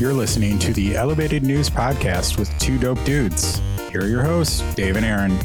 [0.00, 3.60] You're listening to the Elevated News Podcast with two dope dudes.
[3.90, 5.38] Here are your hosts, Dave and Aaron.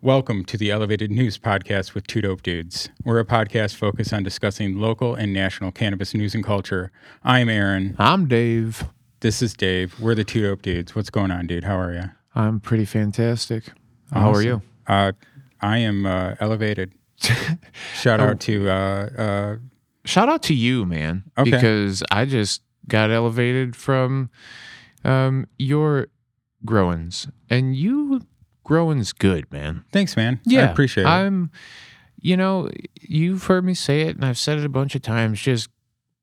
[0.00, 2.90] Welcome to the Elevated News Podcast with Two Dope Dudes.
[3.04, 6.92] We're a podcast focused on discussing local and national cannabis news and culture.
[7.24, 7.96] I'm Aaron.
[7.98, 8.88] I'm Dave.
[9.20, 9.98] This is Dave.
[9.98, 10.94] We're the Two Dope Dudes.
[10.94, 11.64] What's going on, dude?
[11.64, 12.04] How are you?
[12.34, 13.64] I'm pretty fantastic.
[14.12, 14.62] How are you?
[14.86, 15.12] Uh,
[15.60, 16.92] I am uh, elevated.
[17.94, 18.72] Shout out to uh,
[19.18, 19.56] uh,
[20.04, 21.50] Shout out to you, man, Okay.
[21.50, 24.30] because I just got elevated from
[25.04, 26.06] um, your
[26.64, 28.20] growings, and you
[28.64, 29.84] growing's good, man.
[29.92, 30.40] thanks, man.
[30.44, 31.08] Yeah, I appreciate it.
[31.08, 31.50] I'm,
[32.20, 35.40] you know, you've heard me say it, and I've said it a bunch of times.
[35.40, 35.68] Just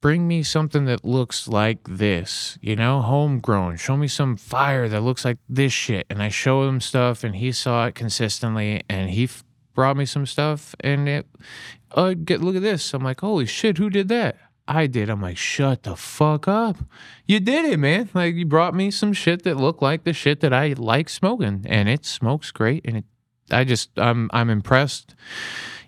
[0.01, 3.77] bring me something that looks like this, you know, homegrown.
[3.77, 6.05] Show me some fire that looks like this shit.
[6.09, 9.43] And I show him stuff, and he saw it consistently, and he f-
[9.73, 11.27] brought me some stuff, and it,
[11.91, 12.93] uh, get look at this.
[12.93, 14.37] I'm like, holy shit, who did that?
[14.67, 15.09] I did.
[15.09, 16.77] I'm like, shut the fuck up.
[17.27, 18.09] You did it, man.
[18.13, 21.65] Like you brought me some shit that looked like the shit that I like smoking,
[21.67, 23.05] and it smokes great, and it.
[23.52, 25.13] I just, I'm, I'm impressed.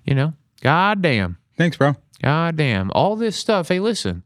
[0.04, 1.40] You know, god damn.
[1.58, 1.96] Thanks, bro.
[2.22, 2.92] God damn.
[2.92, 3.68] All this stuff.
[3.70, 4.24] Hey, listen.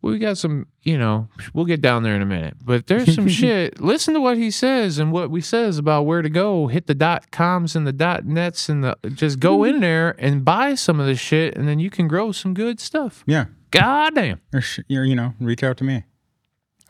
[0.00, 2.54] We got some, you know, we'll get down there in a minute.
[2.64, 3.80] But there's some shit.
[3.80, 6.68] Listen to what he says and what we says about where to go.
[6.68, 10.44] Hit the dot coms and the dot nets and the just go in there and
[10.44, 13.24] buy some of this shit and then you can grow some good stuff.
[13.26, 13.46] Yeah.
[13.72, 14.40] God damn.
[14.54, 16.04] Or, sh- or, you know, reach out to me.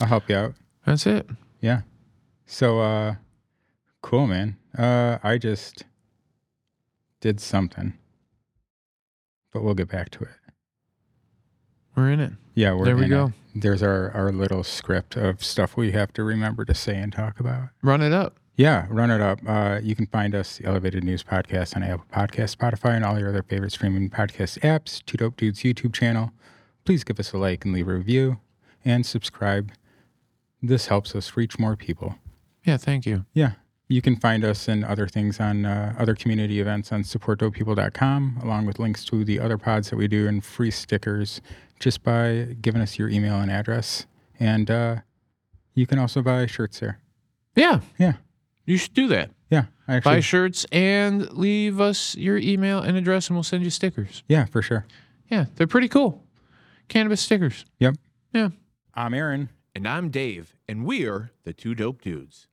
[0.01, 0.55] I'll help you out.
[0.85, 1.29] That's it.
[1.61, 1.81] Yeah.
[2.47, 3.15] So, uh,
[4.03, 4.57] cool, man.
[4.77, 5.85] Uh, I just
[7.21, 7.95] did something,
[9.53, 10.31] but we'll get back to it.
[11.97, 12.33] We're in it.
[12.55, 13.27] Yeah, we're There we go.
[13.55, 13.61] it.
[13.63, 17.41] There's our, our little script of stuff we have to remember to say and talk
[17.41, 17.69] about.
[17.83, 18.39] Run it up.
[18.57, 19.39] Yeah, run it up.
[19.47, 23.19] Uh, you can find us, the Elevated News Podcast, on Apple Podcast, Spotify, and all
[23.19, 25.05] your other favorite streaming podcast apps.
[25.07, 26.33] Two Dope Dudes YouTube channel.
[26.85, 28.39] Please give us a like and leave a review
[28.85, 29.73] and subscribe.
[30.61, 32.17] This helps us reach more people.
[32.65, 33.27] Yeah, thank you.
[33.33, 33.53] Yeah.
[33.91, 38.67] You can find us and other things on uh, other community events on supportdopepeople.com, along
[38.67, 41.41] with links to the other pods that we do and free stickers
[41.81, 44.05] just by giving us your email and address.
[44.39, 44.97] And uh,
[45.75, 46.99] you can also buy shirts there.
[47.57, 48.15] Yeah, Yeah.
[48.67, 49.31] you should do that.
[49.51, 49.65] Yeah.
[49.87, 53.71] I Actually, Buy shirts and leave us your email and address and we'll send you
[53.71, 54.23] stickers.
[54.29, 54.85] yeah, for sure.
[55.31, 56.23] Yeah, they're pretty cool.
[56.89, 57.65] Cannabis stickers.
[57.81, 57.95] Yep.
[58.35, 58.51] Yeah.
[58.93, 59.49] I'm Aaron.
[59.75, 62.48] And I'm Dave, and we're the two dope dudes.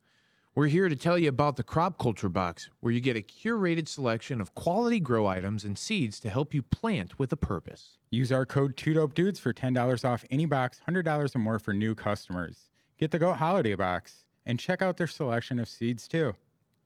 [0.55, 3.89] We're here to tell you about the Crop Culture Box, where you get a curated
[3.89, 7.97] selection of quality grow items and seeds to help you plant with a purpose.
[8.09, 12.69] Use our code 2DOPEDUDES for $10 off any box, $100 or more for new customers.
[12.97, 16.35] Get the Goat Holiday Box and check out their selection of seeds too.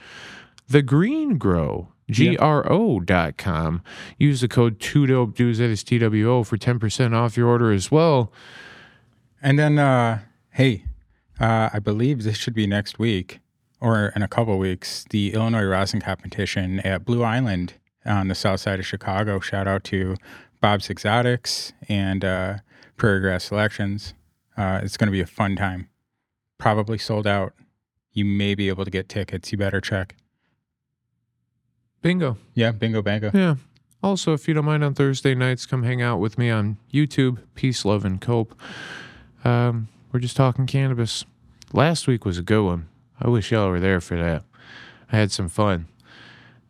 [0.69, 3.83] The Green Grow, G R O dot com.
[4.19, 7.91] Use the code two dope dudes, that is TWO, for 10% off your order as
[7.91, 8.33] well.
[9.43, 10.21] And then, uh,
[10.51, 10.85] hey,
[11.39, 13.41] uh, I believe this should be next week
[13.81, 17.75] or in a couple weeks, the Illinois rosin competition at Blue Island
[18.05, 19.41] on the south side of Chicago.
[19.41, 20.17] Shout out to
[20.61, 22.59] Bob's Exotics and uh,
[22.97, 24.15] Prairie Grass Selections.
[24.57, 25.89] Uh, it's going to be a fun time.
[26.59, 27.55] Probably sold out.
[28.13, 29.51] You may be able to get tickets.
[29.53, 30.17] You better check.
[32.03, 32.37] Bingo.
[32.55, 33.31] Yeah, bingo, bango.
[33.33, 33.55] Yeah.
[34.03, 37.39] Also, if you don't mind on Thursday nights, come hang out with me on YouTube.
[37.55, 38.55] Peace, love, and cope.
[39.45, 41.25] Um, we're just talking cannabis.
[41.73, 42.90] Last week was a good one.
[43.21, 44.45] I wish y'all were there for that.
[45.13, 45.87] I had some fun.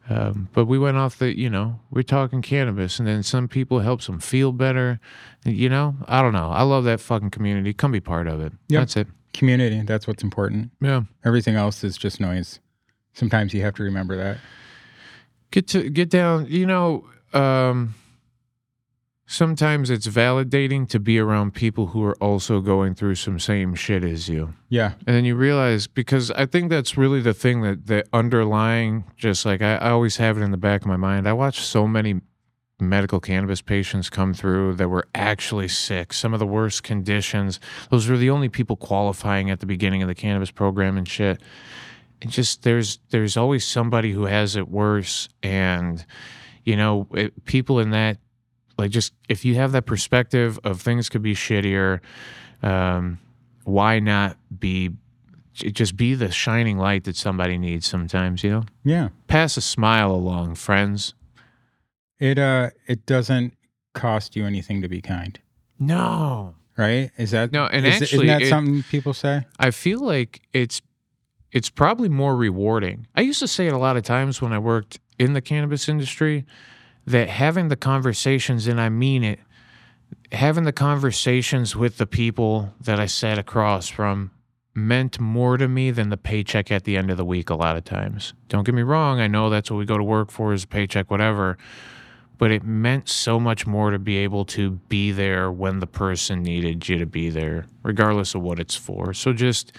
[0.09, 3.79] Um, but we went off the, you know, we're talking cannabis, and then some people
[3.79, 4.99] helps them feel better.
[5.45, 6.51] You know, I don't know.
[6.51, 7.73] I love that fucking community.
[7.73, 8.53] Come be part of it.
[8.69, 8.81] Yep.
[8.81, 9.07] That's it.
[9.33, 10.73] Community, that's what's important.
[10.81, 11.03] Yeah.
[11.25, 12.59] Everything else is just noise.
[13.13, 14.39] Sometimes you have to remember that.
[15.53, 16.47] Get to get down.
[16.49, 17.95] You know, um,
[19.31, 24.03] sometimes it's validating to be around people who are also going through some same shit
[24.03, 24.53] as you.
[24.69, 24.95] Yeah.
[25.07, 29.47] And then you realize because I think that's really the thing that the underlying just
[29.47, 31.29] like I, I always have it in the back of my mind.
[31.29, 32.21] I watch so many
[32.81, 37.61] medical cannabis patients come through that were actually sick, some of the worst conditions.
[37.89, 41.41] Those were the only people qualifying at the beginning of the cannabis program and shit.
[42.21, 46.05] It just there's there's always somebody who has it worse and
[46.65, 48.19] you know, it, people in that
[48.81, 52.01] like just if you have that perspective of things could be shittier,
[52.63, 53.19] um,
[53.65, 54.91] why not be
[55.53, 58.65] just be the shining light that somebody needs sometimes, you know?
[58.83, 59.09] Yeah.
[59.29, 61.15] Pass a smile along, friends.
[62.19, 63.55] It uh it doesn't
[63.95, 65.39] cost you anything to be kind,
[65.79, 66.55] No.
[66.77, 67.11] right?
[67.19, 69.45] Is that No, and is- actually, isn't that it- something people say?
[69.59, 70.81] I feel like it's
[71.53, 73.07] it's probably more rewarding.
[73.17, 75.89] I used to say it a lot of times when I worked in the cannabis
[75.89, 76.45] industry
[77.07, 79.41] that having the conversations and I mean it
[80.33, 84.31] having the conversations with the people that I sat across from
[84.75, 87.77] meant more to me than the paycheck at the end of the week a lot
[87.77, 88.35] of times.
[88.49, 90.69] Don't get me wrong, I know that's what we go to work for is a
[90.69, 91.59] paycheck whatever,
[92.39, 96.43] but it meant so much more to be able to be there when the person
[96.43, 99.13] needed you to be there regardless of what it's for.
[99.13, 99.73] So just,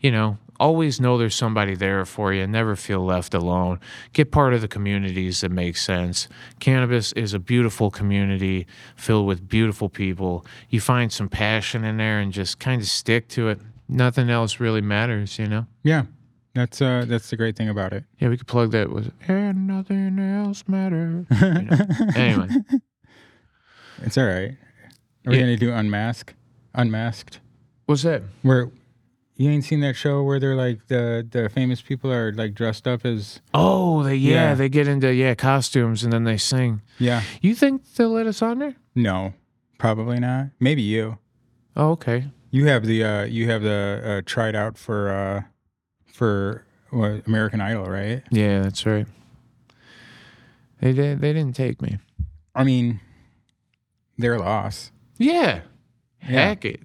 [0.00, 2.46] you know, always know there's somebody there for you.
[2.46, 3.80] Never feel left alone.
[4.12, 6.28] Get part of the communities that make sense.
[6.60, 8.66] Cannabis is a beautiful community
[8.96, 10.46] filled with beautiful people.
[10.68, 13.58] You find some passion in there and just kind of stick to it.
[13.88, 15.66] Nothing else really matters, you know?
[15.82, 16.04] Yeah.
[16.54, 18.04] That's uh that's the great thing about it.
[18.18, 21.24] Yeah, we could plug that with and nothing else matters.
[21.30, 21.76] You know?
[22.14, 22.48] anyway,
[24.02, 24.52] It's all right.
[25.26, 25.40] Are we Yeah.
[25.42, 26.34] gonna do unmask?
[26.74, 27.40] Unmasked?
[27.86, 28.22] what's that?
[28.42, 28.70] Where
[29.36, 32.86] you ain't seen that show where they're like the the famous people are like dressed
[32.86, 34.54] up as Oh, they yeah, Yeah.
[34.54, 36.82] they get into yeah costumes and then they sing.
[36.98, 37.22] yeah.
[37.40, 38.74] You think they'll let us on there?
[38.94, 39.34] No,
[39.78, 40.48] probably not.
[40.60, 41.18] Maybe you.
[41.76, 42.26] Oh, okay.
[42.50, 45.42] You have the uh you have the uh tried out for uh
[46.12, 48.22] for what, American Idol, right?
[48.30, 49.06] Yeah, that's right.
[50.80, 51.20] They did.
[51.20, 51.98] They didn't take me.
[52.54, 53.00] I mean,
[54.18, 54.90] their loss.
[55.16, 55.60] Yeah,
[56.20, 56.28] Yeah.
[56.48, 56.80] heck it.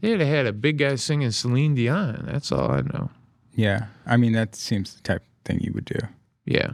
[0.00, 2.24] They'd have had a big guy singing Celine Dion.
[2.26, 3.10] That's all I know.
[3.54, 3.86] Yeah.
[4.06, 5.98] I mean, that seems the type of thing you would do.
[6.44, 6.72] Yeah,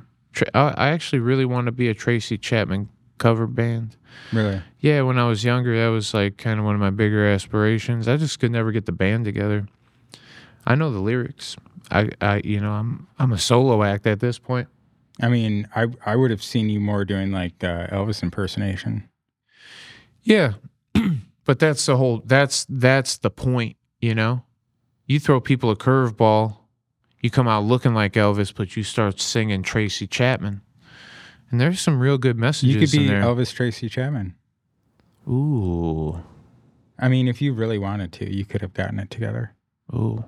[0.55, 2.89] I, I actually really want to be a Tracy Chapman
[3.19, 3.97] cover band.
[4.33, 4.63] Really.
[4.81, 8.09] Yeah, when I was younger, that was like kind of one of my bigger aspirations.
[8.09, 9.67] I just could never get the band together.
[10.65, 11.57] I know the lyrics.
[11.91, 14.69] I, I, you know, I'm I'm a solo act at this point.
[15.21, 19.09] I mean, I I would have seen you more doing like uh, Elvis impersonation.
[20.23, 20.55] Yeah.
[21.47, 24.43] But that's the whole that's that's the point, you know?
[25.07, 26.59] You throw people a curveball,
[27.23, 30.61] you come out looking like Elvis, but you start singing Tracy Chapman.
[31.51, 33.15] And there's some real good messages You could be.
[33.15, 34.35] Elvis Tracy Chapman.
[35.29, 36.21] Ooh.
[36.99, 39.55] I mean, if you really wanted to, you could have gotten it together.
[39.95, 40.25] Ooh.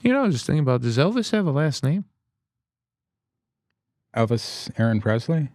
[0.00, 2.04] You know, I was just thinking about does Elvis have a last name?
[4.16, 5.48] Elvis Aaron Presley?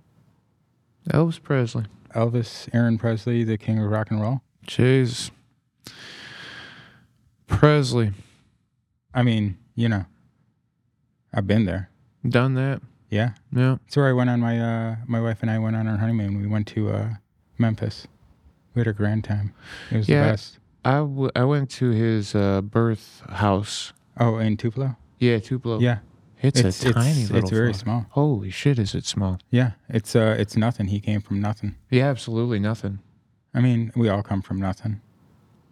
[1.09, 1.85] Elvis Presley.
[2.15, 4.41] Elvis Aaron Presley, the king of rock and roll?
[4.65, 5.31] Jeez.
[7.47, 8.11] Presley.
[9.13, 10.05] I mean, you know,
[11.33, 11.89] I've been there.
[12.27, 12.81] Done that.
[13.09, 13.31] Yeah.
[13.53, 13.77] Yeah.
[13.85, 16.39] That's where I went on my, uh, my wife and I went on our honeymoon.
[16.41, 17.09] We went to uh,
[17.57, 18.07] Memphis.
[18.75, 19.53] We had a grand time.
[19.91, 20.25] It was Yeah.
[20.25, 20.59] the best.
[20.83, 23.93] I, w- I went to his uh, birth house.
[24.19, 24.95] Oh, in Tupelo?
[25.19, 25.79] Yeah, Tupelo.
[25.79, 25.99] Yeah.
[26.41, 28.05] It's, It's, a tiny it's, little it's very small.
[28.11, 29.39] Holy shit, is it small?
[29.49, 29.71] Yeah.
[29.89, 30.87] It's, uh, it's nothing.
[30.87, 31.75] He came from nothing.
[31.89, 32.99] Yeah, absolutely nothing.
[33.53, 35.01] I mean, we all come from nothing.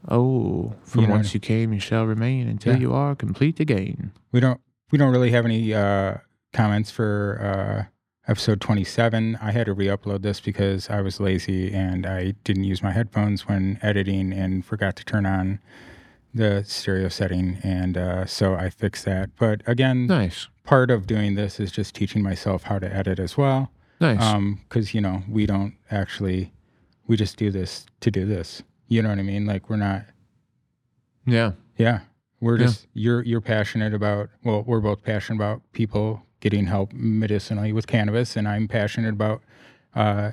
[0.07, 2.79] Oh, from You know whence you came, you shall remain until Yeah.
[2.79, 4.11] you are complete again.
[4.31, 4.59] We don't
[4.91, 6.17] we don't really have any uh,
[6.53, 9.37] comments for uh, episode 27.
[9.41, 13.47] I had to re-upload this because I was lazy and I didn't use my headphones
[13.47, 15.59] when editing and forgot to turn on
[16.35, 19.29] the stereo setting and uh, so I fixed that.
[19.39, 20.47] But again, Nice.
[20.65, 23.71] part of doing this is just teaching myself how to edit as well.
[24.01, 24.21] Nice.
[24.21, 26.51] Um, cuz you know, we don't actually
[27.07, 28.63] we just do this to do this.
[28.89, 29.45] You know what I mean?
[29.45, 30.03] Like we're not
[31.25, 31.53] yeah.
[31.77, 32.01] yeah.
[32.41, 32.65] We're Yeah.
[32.65, 37.87] just you're you're passionate about well, we're both passionate about people getting help medicinally with
[37.87, 39.41] cannabis and I'm passionate about
[39.95, 40.31] uh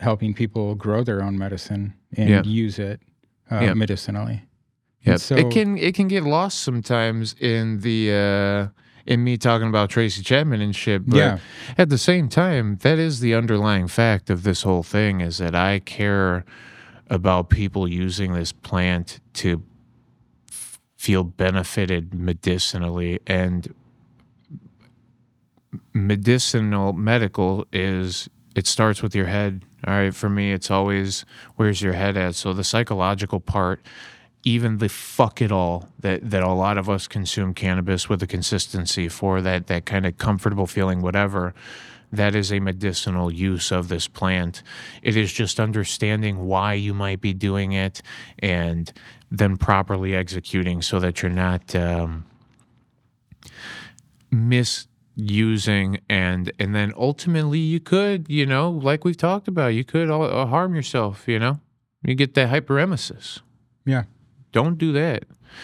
[0.00, 2.42] helping people grow their own medicine and Yeah.
[2.42, 3.00] use it
[3.50, 3.74] uh, Yeah.
[3.74, 4.42] medicinally.
[5.06, 5.16] Yeah.
[5.16, 8.12] So it can it can get lost sometimes in the
[8.74, 11.06] uh in me talking about Tracy Chapman and shit.
[11.08, 11.38] But Yeah.
[11.78, 15.54] at the same time, that is the underlying fact of this whole thing is that
[15.54, 16.44] I care
[17.08, 19.62] about people using this plant to
[20.50, 23.72] f- feel benefited medicinally and
[25.94, 30.14] medicinal medical is it starts with your head All right.
[30.14, 31.24] For me, it's always
[31.56, 32.34] where's your head at?
[32.34, 33.80] So the psychological part,
[34.46, 38.28] even the fuck it all that, that a lot of us consume cannabis with a
[38.28, 41.52] consistency for that, that kind of comfortable feeling, whatever.
[42.12, 44.62] That is a medicinal use of this plant.
[45.02, 48.02] It is just understanding why you might be doing it
[48.38, 48.92] and
[49.32, 52.24] then properly executing so that you're not um,
[54.30, 60.08] misusing and and then ultimately you could you know like we've talked about you could
[60.08, 61.58] uh, harm yourself you know
[62.04, 63.40] you get that hyperemesis
[63.84, 64.04] Yeah.
[64.58, 65.20] Don't do that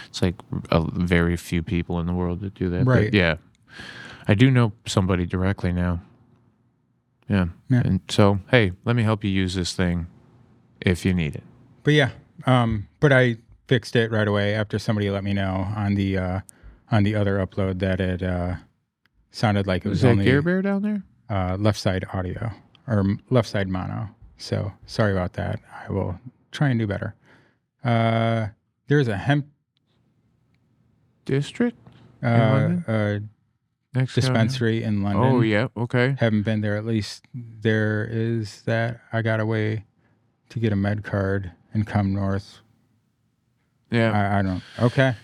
[0.08, 0.37] it's like
[0.70, 0.80] a
[1.14, 3.14] very few people in the world that do that but Right.
[3.14, 3.37] yeah
[4.28, 6.00] i do know somebody directly now
[7.28, 7.46] yeah.
[7.70, 7.82] Yeah.
[7.88, 10.06] and so hey let me help you use this thing
[10.80, 11.44] if you need it
[11.84, 12.11] But yeah,
[12.46, 13.37] um, but I
[13.68, 16.40] fixed it right away after somebody let me know on the uh,
[16.90, 18.54] on the other upload that it uh,
[19.30, 22.50] sounded like it was that only Gare Bear down there uh, left side audio
[22.87, 24.08] or left side mono.
[24.38, 25.61] So sorry about that.
[25.87, 26.18] I will
[26.50, 27.14] try and do better.
[27.84, 28.49] Uh,
[28.89, 29.47] there's a hemp
[31.25, 31.79] district
[32.23, 32.85] uh, London?
[32.87, 33.19] uh,
[33.99, 34.33] next down here?
[34.33, 35.23] dispensary in London.
[35.25, 36.77] oh yeah okay Haven't been there.
[36.77, 39.01] At least there is that.
[39.12, 39.85] I got a way
[40.51, 42.59] to get a med card and come north.
[43.91, 44.62] yeah I, I don't.
[44.79, 45.15] Okay.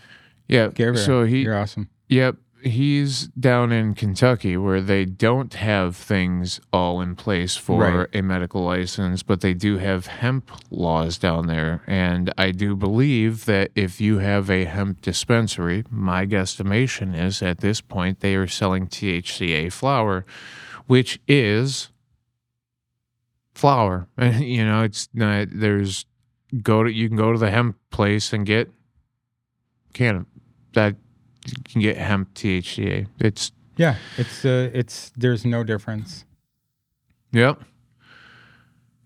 [0.49, 1.89] yeah so he you're awesome.
[2.09, 2.37] Yep.
[2.63, 8.09] He's down in Kentucky where they don't have things all in place for Right.
[8.13, 11.83] a medical license, but they do have hemp laws down there.
[11.87, 17.59] And I do believe that if you have a hemp dispensary, my guesstimation is at
[17.59, 20.27] this point they are selling THCA flower,
[20.87, 21.91] which is
[23.55, 24.09] flower.
[24.19, 26.07] you know, it's not, there's
[26.63, 28.71] go to, you can go to the hemp place and get
[29.93, 30.27] can
[30.75, 30.97] that
[31.57, 33.07] you can get hemp THCA.
[33.19, 36.25] It's Yeah, it's uh, it's there's no difference.
[37.33, 37.63] yep,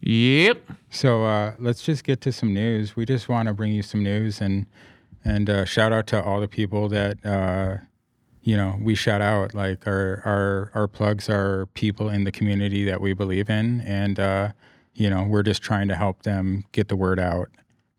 [0.00, 0.62] yep.
[0.90, 2.96] So uh, let's just get to some news.
[2.96, 4.66] We just want to bring you some news and
[5.24, 7.76] and uh, shout out to all the people that uh,
[8.42, 9.54] you know we shout out.
[9.54, 14.18] Like our our our plugs are people in the community that we believe in, and
[14.18, 14.52] uh,
[14.94, 17.48] you know we're just trying to help them get the word out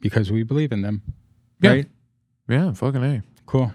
[0.02, 1.02] because we believe in them.
[1.62, 1.70] Yeah.
[1.70, 1.88] Right?
[2.50, 3.24] Yeah, fucking a.
[3.46, 3.74] Cool.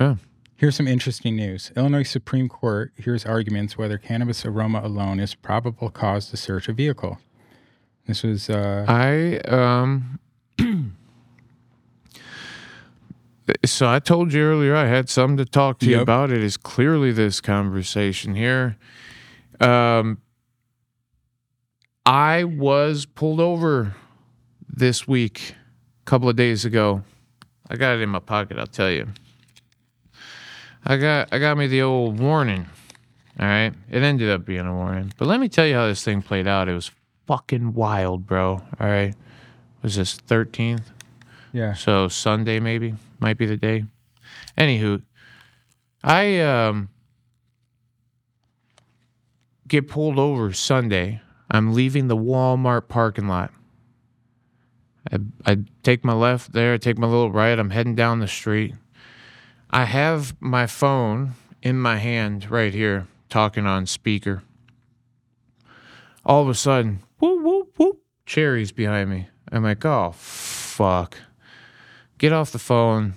[0.00, 0.16] Yeah.
[0.56, 1.72] Here's some interesting news.
[1.76, 6.72] Illinois Supreme Court hears arguments whether cannabis aroma alone is probable cause to search a
[6.72, 7.18] vehicle.
[8.06, 10.18] This was uh, I um.
[13.64, 16.30] so I told you earlier I had something to talk to you about.
[16.30, 18.76] It is clearly this conversation here.
[19.60, 20.20] Um,
[22.04, 23.94] I was pulled over
[24.68, 25.54] this week,
[26.02, 27.02] a couple of days ago.
[27.68, 28.58] I got it in my pocket.
[28.58, 29.08] I'll tell you.
[30.84, 32.66] I got I got me the old warning.
[33.38, 36.04] All right, it ended up being a warning, but let me tell you how this
[36.04, 36.68] thing played out.
[36.68, 36.90] It was
[37.26, 38.62] fucking wild, bro.
[38.78, 39.14] All right,
[39.82, 40.90] was this thirteenth?
[41.52, 41.74] yeah.
[41.74, 43.84] So Sunday maybe might be the day.
[44.58, 45.02] Anywho,
[46.02, 46.88] I um
[49.68, 51.20] get pulled over Sunday.
[51.50, 53.52] I'm leaving the Walmart parking lot.
[55.10, 58.28] I, I take my left there, I take my little right, I'm heading down the
[58.28, 58.74] street.
[59.70, 64.42] I have my phone in my hand right here, talking on speaker.
[66.24, 69.28] All of a sudden, whoop, whoop, whoop, cherries behind me.
[69.50, 71.16] I'm like, oh, fuck
[72.20, 73.14] get off the phone,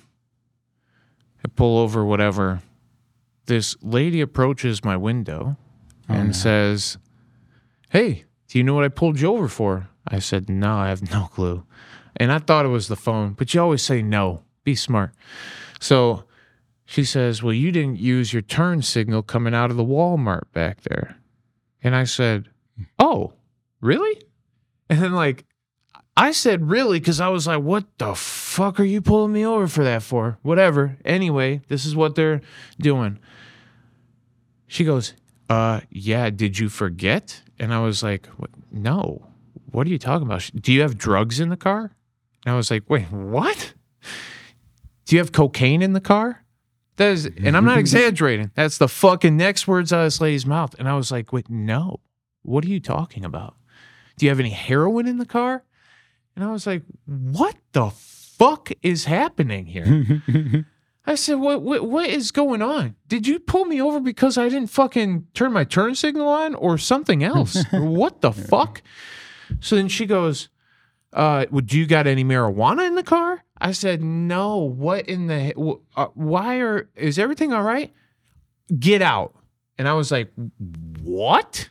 [1.45, 2.61] I pull over, whatever.
[3.45, 5.57] This lady approaches my window
[6.09, 6.33] oh, and no.
[6.33, 6.97] says,
[7.89, 9.89] Hey, do you know what I pulled you over for?
[10.07, 11.65] I said, No, I have no clue.
[12.15, 14.43] And I thought it was the phone, but you always say no.
[14.63, 15.11] Be smart.
[15.81, 16.23] So
[16.85, 20.81] she says, Well, you didn't use your turn signal coming out of the Walmart back
[20.81, 21.17] there.
[21.81, 22.49] And I said,
[22.99, 23.33] Oh,
[23.81, 24.21] really?
[24.89, 25.45] And then, like,
[26.15, 29.67] I said really because I was like, what the fuck are you pulling me over
[29.67, 30.37] for that for?
[30.43, 30.97] Whatever.
[31.03, 32.41] Anyway, this is what they're
[32.79, 33.17] doing.
[34.67, 35.13] She goes,
[35.49, 37.41] uh, yeah, did you forget?
[37.57, 38.27] And I was like,
[38.71, 39.27] no.
[39.71, 40.49] What are you talking about?
[40.55, 41.91] Do you have drugs in the car?
[42.45, 43.73] And I was like, wait, what?
[45.05, 46.42] Do you have cocaine in the car?
[46.97, 48.51] That is, and I'm not exaggerating.
[48.55, 50.75] That's the fucking next words out of this lady's mouth.
[50.77, 51.99] And I was like, wait, no.
[52.43, 53.55] What are you talking about?
[54.17, 55.63] Do you have any heroin in the car?
[56.35, 60.65] And I was like, what the fuck is happening here?
[61.05, 62.95] I said, what, what what is going on?
[63.07, 66.77] Did you pull me over because I didn't fucking turn my turn signal on or
[66.77, 67.63] something else?
[67.73, 68.81] What the fuck?
[69.59, 70.49] So then she goes,
[71.13, 73.43] uh, well, do you got any marijuana in the car?
[73.59, 74.57] I said, no.
[74.57, 75.53] What in the,
[75.95, 77.93] uh, why are, is everything all right?
[78.79, 79.33] Get out.
[79.77, 80.31] And I was like,
[81.01, 81.69] what?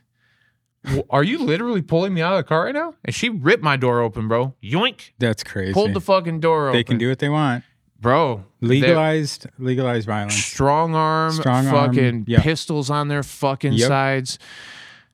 [1.11, 2.95] Are you literally pulling me out of the car right now?
[3.05, 4.55] And she ripped my door open, bro.
[4.63, 5.13] Yoink.
[5.19, 5.73] That's crazy.
[5.73, 6.79] Pulled the fucking door open.
[6.79, 7.63] they can do what they want.
[8.01, 8.45] bro.
[8.61, 10.35] Legalized, legalized violence.
[10.35, 12.43] strong arm, Strong arm, fucking yep.
[12.43, 13.89] pistols on their fucking Yep.
[13.89, 14.39] sides.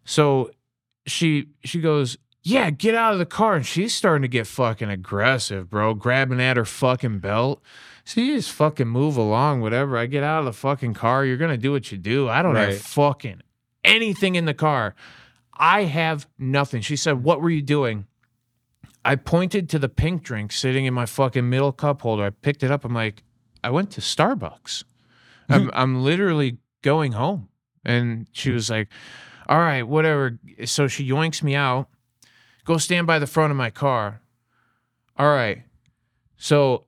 [0.05, 0.51] So
[1.07, 2.17] she she goes,
[2.49, 6.40] yeah, get out of the car, and she's starting to get fucking aggressive, bro, grabbing
[6.40, 7.62] at her fucking belt.
[8.05, 9.99] So you just fucking move along, whatever.
[9.99, 11.25] I get out of the fucking car.
[11.25, 12.28] You're gonna do what you do.
[12.28, 12.71] I don't Right.
[12.71, 13.43] have fucking
[13.85, 14.95] anything in the car.
[15.52, 16.81] I have nothing.
[16.81, 18.07] She said, "What were you doing?"
[19.05, 22.25] I pointed to the pink drink sitting in my fucking middle cup holder.
[22.25, 22.85] I picked it up.
[22.85, 23.23] I'm like,
[23.62, 24.85] I went to Starbucks.
[25.49, 27.49] I'm, I'm literally going home.
[27.85, 28.88] And she was like,
[29.49, 30.38] All right, whatever.
[30.64, 31.88] So she yoinks me out.
[32.69, 34.21] Go stand by the front of my car.
[35.17, 35.63] All right.
[36.37, 36.85] So,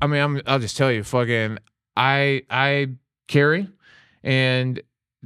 [0.00, 1.58] I mean, I'm, I'll just tell you, fucking,
[1.96, 2.88] I, I
[3.28, 3.68] carry
[4.24, 4.82] and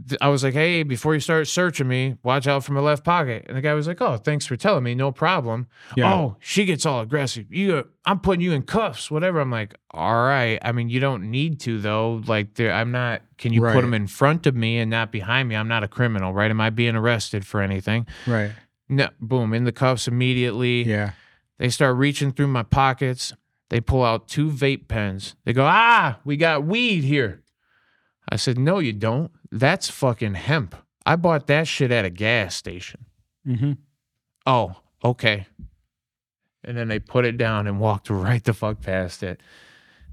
[0.08, 3.02] th- I was like, hey, before you start searching me, watch out for my left
[3.02, 3.46] pocket.
[3.48, 4.94] And the guy was like, oh, thanks for telling me.
[4.94, 5.68] No problem.
[5.96, 6.12] Yeah.
[6.12, 7.46] Oh, she gets all aggressive.
[7.50, 9.40] You, I'm putting you in cuffs, whatever.
[9.40, 10.58] I'm like, all right.
[10.60, 12.22] I mean, you don't need to though.
[12.26, 13.22] Like, there, I'm not.
[13.38, 13.80] Can you put Right.
[13.80, 15.56] them in front of me and not behind me?
[15.56, 16.50] I'm not a criminal, right?
[16.50, 18.06] Am I being arrested for anything?
[18.26, 18.52] Right.
[18.88, 19.08] No.
[19.20, 20.84] Boom, in the cuffs immediately.
[20.84, 21.12] Yeah.
[21.58, 23.32] They start reaching through my pockets.
[23.68, 25.34] They pull out two vape pens.
[25.44, 27.42] They go, ah, we got weed here.
[28.28, 29.30] I said, no, you don't.
[29.50, 30.74] That's fucking hemp.
[31.04, 33.06] I bought that shit at a gas station.
[33.46, 33.72] Mm-hmm.
[34.44, 35.46] Oh, okay.
[36.64, 39.40] And then they put it down and walked right the fuck past it.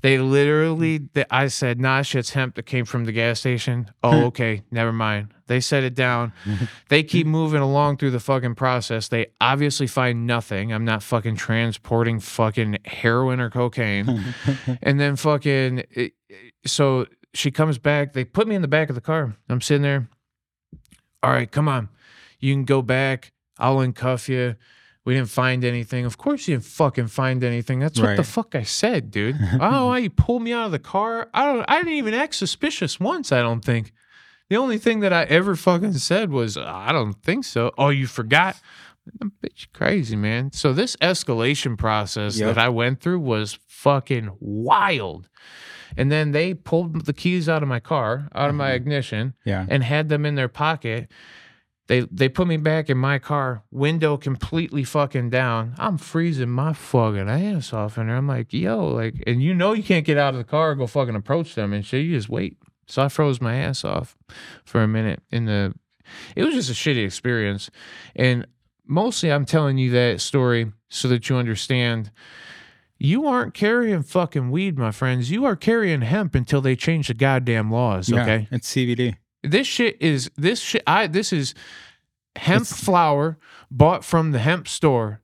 [0.04, 1.14] They literally, mm.
[1.14, 3.90] th- I said, nah, shit's hemp that came from the gas station.
[4.06, 5.34] Oh, okay, never mind.
[5.48, 6.34] They set it down.
[6.90, 9.08] they keep moving along through the fucking process.
[9.08, 10.74] They obviously find nothing.
[10.74, 14.36] I'm not fucking transporting fucking heroin or cocaine.
[14.84, 16.14] and then fucking, it-
[16.66, 18.12] so she comes back.
[18.12, 19.38] They put me in the back of the car.
[19.48, 20.10] I'm sitting there.
[21.24, 21.88] All right, come on.
[22.40, 23.32] You can go back.
[23.58, 24.56] I'll uncuff you.
[25.06, 26.06] We didn't find anything.
[26.06, 27.80] Of course, you didn't fucking find anything.
[27.80, 29.36] That's what the fuck I said, dude.
[29.36, 31.28] I don't know why you pulled me out of the car.
[31.34, 31.66] I don't.
[31.68, 33.32] I didn't even act suspicious once.
[33.32, 33.92] I don't think.
[34.50, 37.72] The only thing that I ever fucking said was, I don't think so.
[37.78, 38.56] Oh, you forgot?
[39.22, 40.52] Bitch, crazy man.
[40.54, 42.56] So this escalation process Yep.
[42.56, 45.28] that I went through was fucking wild.
[45.98, 48.76] And then they pulled the keys out of my car, out of my Mhm.
[48.76, 49.66] ignition, Yeah.
[49.70, 51.12] and had them in their pocket.
[51.88, 55.76] They they put me back in my car, window completely fucking down.
[55.78, 58.16] I'm freezing my fucking ass off in there.
[58.16, 60.88] I'm like, yo, like, and you know you can't get out of the car, go
[60.88, 62.06] fucking approach them and shit.
[62.06, 62.58] You just wait.
[62.88, 64.16] So I froze my ass off
[64.64, 65.74] for a minute in the.
[66.36, 67.70] It was just a shitty experience,
[68.16, 68.48] and
[68.86, 72.12] mostly I'm telling you that story so that you understand.
[72.98, 75.30] You aren't carrying fucking weed, my friends.
[75.30, 78.08] You are carrying hemp until they change the goddamn laws.
[78.08, 78.22] Yeah.
[78.22, 79.18] Okay It's CBD.
[79.44, 81.54] This shit is this shit i this is
[82.36, 83.38] hemp It's- flour
[83.70, 85.20] bought from the hemp store.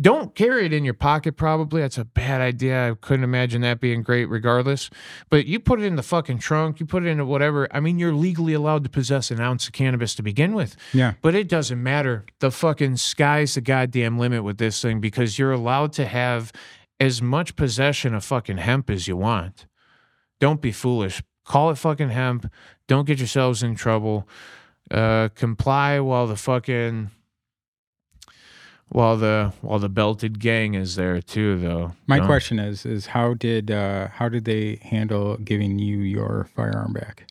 [0.00, 1.82] Don't carry it in your pocket probably.
[1.82, 2.90] That's a bad idea.
[2.92, 4.88] I couldn't imagine that being great regardless.
[5.28, 7.68] But you put it in the fucking trunk you put it into whatever.
[7.70, 10.74] I mean you're legally allowed to possess an ounce of cannabis to begin with.
[10.94, 11.14] Yeah.
[11.20, 12.24] but it doesn't matter.
[12.38, 16.50] The fucking sky's the goddamn limit with this thing because you're allowed to have
[16.98, 19.66] as much possession of fucking hemp as you want.
[20.40, 21.22] Don't be foolish.
[21.44, 22.50] Call it fucking hemp.
[22.90, 24.26] Don't get yourselves in trouble.
[24.90, 27.10] Uh, comply while the fucking
[28.88, 31.92] while the while the belted gang is there too, though.
[32.08, 36.48] My Don't- question is is how did uh how did they handle giving you your
[36.56, 37.26] firearm back?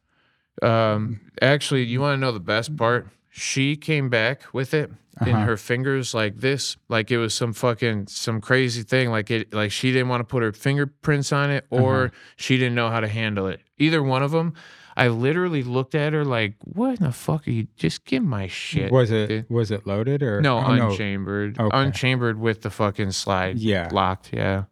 [0.62, 3.08] Um, actually, you want to know the best part?
[3.30, 4.90] She came back with it
[5.26, 5.46] in Uh-huh.
[5.46, 9.10] her fingers like this, like it was some fucking some crazy thing.
[9.10, 12.16] Like it, like she didn't want to put her fingerprints on it, or Uh-huh.
[12.38, 13.60] she didn't know how to handle it.
[13.78, 14.54] Either one of them.
[15.00, 17.68] I literally looked at her like, "What in the fuck are you?
[17.78, 19.50] Just give my shit." was it dude.
[19.50, 21.60] was it loaded or No, oh, unchambered.
[21.60, 21.78] Okay.
[21.78, 23.90] Unchambered with the fucking slide Yeah.
[23.92, 24.32] locked.
[24.34, 24.66] Yeah,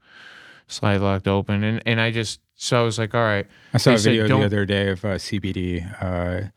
[0.67, 3.91] slide locked open, and and I just so I was like, "All right." I saw
[3.91, 6.49] They a video don't- the other day of uh, CBD uh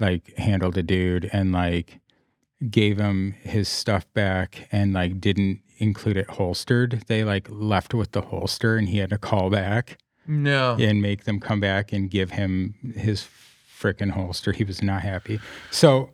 [0.00, 2.00] like handled a dude and like
[2.68, 7.04] gave him his stuff back and like didn't include it holstered.
[7.06, 10.76] They like left with the holster and he had to call back No.
[10.78, 13.26] and make them come back and give him his
[13.78, 14.52] freaking holster.
[14.52, 15.40] He was not happy.
[15.70, 16.10] So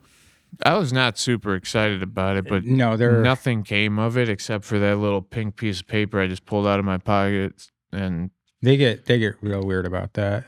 [0.64, 4.64] I was not super excited about it, but no, they're nothing came of it except
[4.64, 7.68] for that little pink piece of paper I just pulled out of my pocket.
[7.92, 8.30] And
[8.62, 10.44] they get they get real weird about that.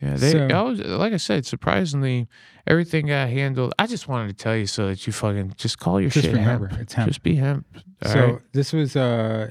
[0.00, 2.28] yeah, they, So- I was, like I said, surprisingly,
[2.66, 3.74] everything got handled.
[3.78, 6.34] I just wanted to tell you so that you fucking just call your Just shit
[6.34, 6.80] remember, hemp.
[6.80, 7.08] it's hemp.
[7.08, 7.66] Just be hemp.
[8.04, 8.40] all so right?
[8.52, 9.50] this was uh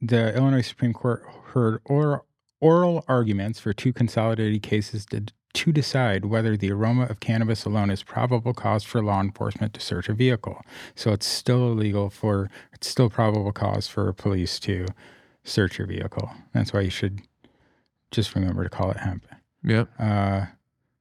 [0.00, 2.26] the Illinois Supreme Court heard oral
[2.60, 7.90] oral arguments for two consolidated cases to, to decide whether the aroma of cannabis alone
[7.90, 10.62] is probable cause for law enforcement to search a vehicle.
[10.94, 14.86] So it's still illegal for, it's still probable cause for police to
[15.42, 16.30] search your vehicle.
[16.54, 17.22] That's why you should
[18.12, 19.26] just remember to call it hemp.
[19.64, 19.88] Yep.
[19.98, 20.46] Uh,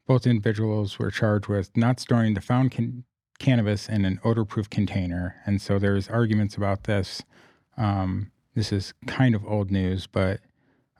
[0.07, 3.03] both individuals were charged with not storing the found can-
[3.37, 7.21] cannabis in an odor-proof container, and so there's arguments about this.
[7.77, 10.39] Um, this is kind of old news, but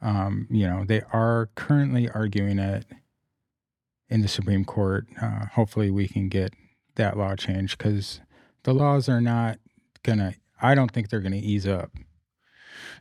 [0.01, 2.85] um, you know they are currently arguing it
[4.09, 5.07] in the Supreme Court.
[5.21, 6.53] Uh, hopefully, we can get
[6.95, 8.21] that law changed because
[8.63, 9.59] the laws are not
[10.03, 10.35] gonna.
[10.61, 11.91] I don't think they're gonna ease up.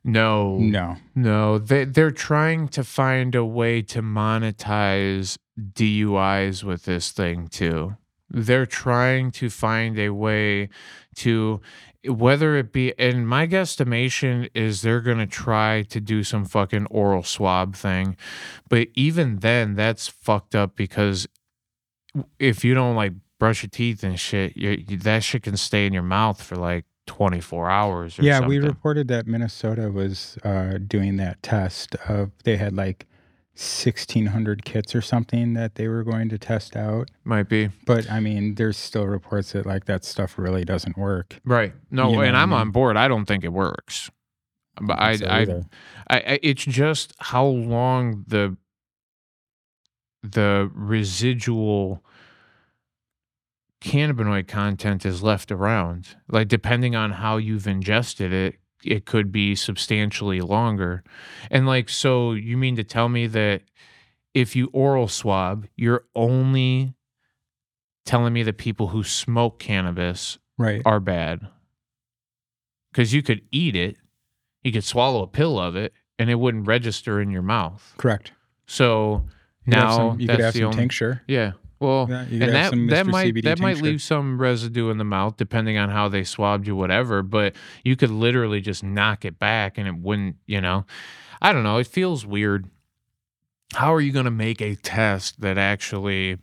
[0.02, 0.56] No.
[0.56, 0.96] No.
[1.14, 7.96] No, they they're trying to find a way to monetize DUIs with this thing too.
[8.30, 10.68] They're trying to find a way
[11.16, 11.60] to
[12.06, 16.86] whether it be and my guesstimation is they're going to try to do some fucking
[16.86, 18.16] oral swab thing.
[18.70, 21.26] But even then that's fucked up because
[22.38, 25.92] if you don't like brush your teeth and shit, you, that shit can stay in
[25.92, 28.48] your mouth for like 24 hours or Yeah, something.
[28.48, 33.06] we reported that Minnesota was uh, doing that test of they had like
[33.54, 37.10] 1600 kits or something that they were going to test out.
[37.24, 37.68] Might be.
[37.84, 41.38] But I mean, there's still reports that like that stuff really doesn't work.
[41.44, 41.74] Right.
[41.90, 42.96] No, You know and what I I'm on board.
[42.96, 44.10] I don't think it works.
[44.80, 45.40] But I, I.
[46.08, 48.56] I, I, it's just how long the
[50.22, 52.04] the residual
[53.82, 56.16] cannabinoid content is left around.
[56.28, 61.02] Like depending on how you've ingested it, it could be substantially longer.
[61.50, 63.62] And like, so you mean to tell me that
[64.34, 66.94] if you oral swab, you're only
[68.04, 70.82] telling me that people who smoke cannabis right.
[70.84, 71.40] are bad.
[72.92, 73.96] Because you could eat it,
[74.62, 77.94] you could swallow a pill of it, and it wouldn't register in your mouth.
[77.96, 78.32] Correct.
[78.66, 79.28] So
[79.64, 81.22] You could have now some, you could have the some only, tincture.
[81.26, 81.52] Yeah.
[81.80, 83.10] Well, Yeah, you and that that Mr.
[83.10, 86.66] might CBD that might leave some residue in the mouth depending on how they swabbed
[86.66, 87.22] you, whatever.
[87.22, 90.36] But you could literally just knock it back, and it wouldn't.
[90.46, 90.84] You know,
[91.40, 91.78] I don't know.
[91.78, 92.66] It feels weird.
[93.72, 96.36] How are you going to make a test that actually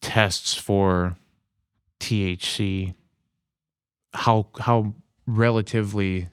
[0.00, 1.16] tests for
[2.00, 2.94] THC?
[4.14, 4.94] How how
[5.26, 6.28] relatively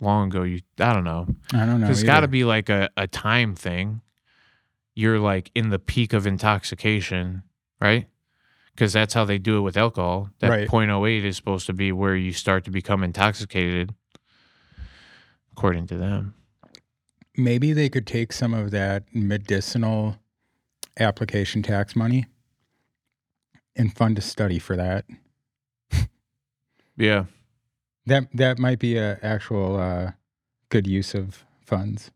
[0.00, 0.60] long ago you?
[0.78, 1.26] I don't know.
[1.52, 1.88] I don't know.
[1.90, 4.02] It's got to be like a, a time thing.
[4.94, 7.42] You're like in the peak of intoxication,
[7.80, 8.06] right?
[8.74, 10.30] Because that's how they do it with alcohol.
[10.40, 10.68] That Right.
[10.68, 13.94] 0.08 is supposed to be where you start to become intoxicated,
[15.52, 16.34] according to them.
[17.36, 20.18] maybe they could take some of that medicinal
[21.00, 22.26] application tax money
[23.74, 25.06] and fund a study for that.
[26.96, 27.24] Yeah.
[28.06, 30.12] That that might be a actual uh,
[30.68, 32.10] good use of funds.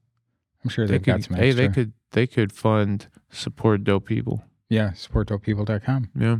[0.63, 1.55] I'm sure They could, hey, extra.
[1.55, 4.45] they could they could fund support dope people.
[4.69, 6.11] Yeah, supportdopepeople.com.
[6.19, 6.39] Yeah.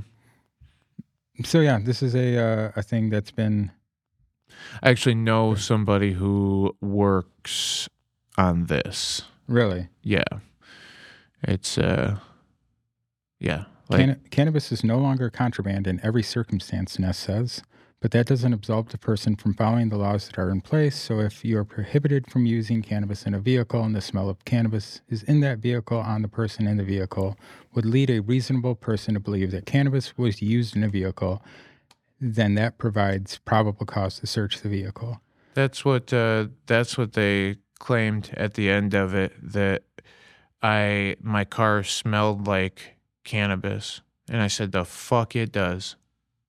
[1.45, 3.71] So yeah, this is a uh, a thing that's been
[4.83, 7.89] I actually know somebody who works
[8.39, 9.23] on this.
[9.47, 10.25] really Yeah.
[11.43, 12.17] It's uh
[13.39, 13.65] yeah.
[13.89, 17.63] Like Canna- cannabis is no longer contraband in every circumstance, Ness says,
[18.01, 20.97] but that doesn't absolve the person from following the laws that are in place.
[20.97, 24.45] So if you are prohibited from using cannabis in a vehicle and the smell of
[24.45, 27.37] cannabis is in that vehicle on the person in the vehicle,
[27.75, 31.43] would lead a reasonable person to believe that cannabis was used in a vehicle,
[32.21, 35.21] then that provides probable cause to search the vehicle.
[35.55, 39.85] That's what uh, that's what they claimed at the end of it that
[40.63, 45.97] I my car smelled like cannabis, and I said the fuck it does.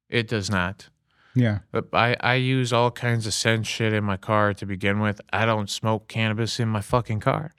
[0.09, 0.89] It does not.
[1.39, 1.59] Yeah.
[1.71, 5.21] But I I use all kinds of scent shit in my car to begin with.
[5.31, 7.53] I don't smoke cannabis in my fucking car.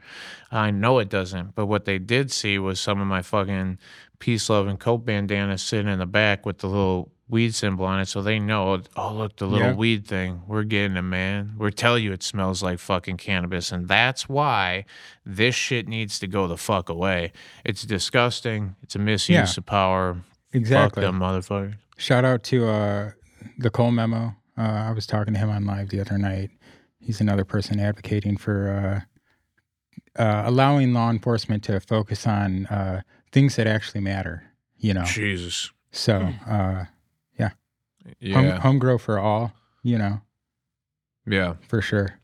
[0.50, 1.54] I know it doesn't.
[1.54, 3.78] But what they did see was some of my fucking
[4.18, 8.00] peace love and cope bandanas sitting in the back with the little weed symbol on
[8.00, 8.80] it, so they know.
[8.96, 9.74] Oh, look, the little Yeah.
[9.74, 10.40] weed thing.
[10.46, 11.52] We're getting it, man.
[11.58, 14.86] We're telling you it smells like fucking cannabis, and that's why
[15.26, 17.32] this shit needs to go the fuck away.
[17.66, 18.76] It's disgusting.
[18.82, 19.60] It's a misuse Yeah.
[19.60, 20.16] of power.
[20.54, 21.02] Exactly.
[21.02, 21.74] Fuck them motherfuckers.
[21.98, 23.10] Shout out to uh,
[23.58, 24.34] the Cole Memo.
[24.56, 26.50] Uh, I was talking to him on live the other night.
[27.00, 29.04] He's another person advocating for
[30.18, 34.42] uh, uh, allowing law enforcement to focus on uh, things that actually matter.
[34.78, 35.70] You know, Jesus.
[35.92, 36.84] so uh,
[37.38, 38.34] Yeah.
[38.34, 39.52] home, home grow for all.
[39.82, 40.20] You know,
[41.26, 41.54] yeah.
[41.68, 42.18] for sure.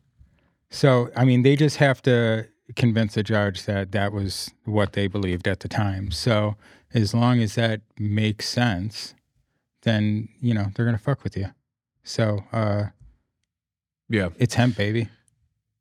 [0.70, 5.06] So I mean, they just have to convince the judge that that was what they
[5.06, 6.10] believed at the time.
[6.10, 6.56] So
[6.92, 9.14] as long as that makes sense,
[9.84, 11.46] then you know they're gonna fuck with you.
[12.02, 12.86] So uh,
[14.08, 14.28] Yeah.
[14.38, 15.08] it's hemp, baby.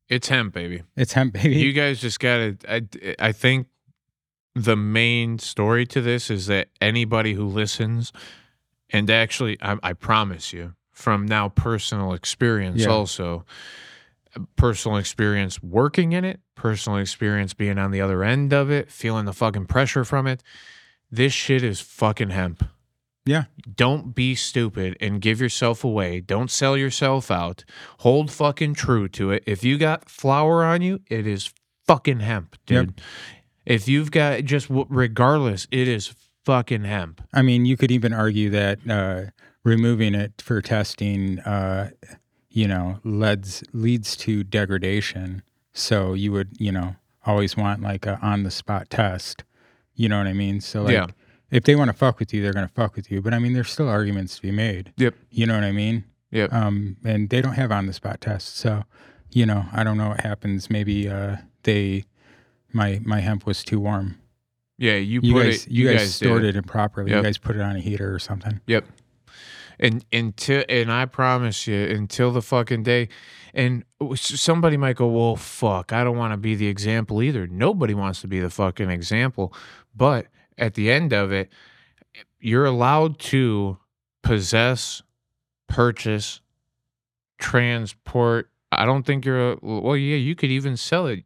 [0.08, 0.82] It's hemp, baby.
[0.96, 1.56] It's hemp, baby.
[1.56, 2.56] You guys just gotta.
[2.68, 2.82] I,
[3.18, 3.66] I think
[4.54, 8.12] the main story to this is that anybody who listens,
[8.90, 12.88] and actually, I, I promise you, from now personal experience, Yeah.
[12.88, 13.44] also
[14.56, 19.24] personal experience working in it, personal experience being on the other end of it, feeling
[19.26, 20.42] the fucking pressure from it.
[21.10, 22.64] This shit is fucking hemp.
[23.26, 23.44] Yeah.
[23.74, 26.20] Don't be stupid and give yourself away.
[26.20, 27.64] Don't sell yourself out.
[28.00, 29.42] Hold fucking true to it.
[29.46, 31.52] If you got flour on you, it is
[31.86, 32.86] fucking hemp, Yep.
[32.86, 33.00] dude.
[33.66, 37.22] If you've got just w- regardless, it is fucking hemp.
[37.32, 39.30] I mean, you could even argue that uh,
[39.64, 41.90] removing it for testing, uh,
[42.50, 45.42] you know, leads leads to degradation.
[45.72, 49.44] So you would, you know, always want like a on the spot test.
[49.94, 50.60] You know what I mean?
[50.60, 51.06] So like, Yeah.
[51.50, 53.20] If they want to fuck with you, they're gonna fuck with you.
[53.22, 54.92] But I mean, there's still arguments to be made.
[54.96, 55.14] Yep.
[55.30, 56.04] You know what I mean?
[56.30, 56.52] Yep.
[56.52, 58.58] Um, and they don't have on the spot tests.
[58.58, 58.84] So,
[59.30, 60.68] you know, I don't know what happens.
[60.68, 62.04] Maybe uh, they,
[62.72, 64.18] my my hemp was too warm.
[64.76, 65.72] Yeah, you, You put guys, it.
[65.72, 67.10] you, guys, did stored it improperly.
[67.10, 67.18] Yep.
[67.18, 68.60] You guys put it on a heater or something.
[68.66, 68.84] Yep.
[69.78, 73.08] And until and I promise you, until the fucking day,
[73.52, 77.94] and somebody might go, "Well, fuck, I don't want to be the example either." Nobody
[77.94, 79.52] wants to be the fucking example,
[79.94, 80.26] but
[80.58, 81.50] at the end of it,
[82.40, 83.78] you're allowed to
[84.22, 85.02] possess,
[85.68, 86.40] purchase,
[87.38, 88.50] transport.
[88.72, 89.52] I don't think you're.
[89.52, 91.24] A, well, yeah, you could even sell it.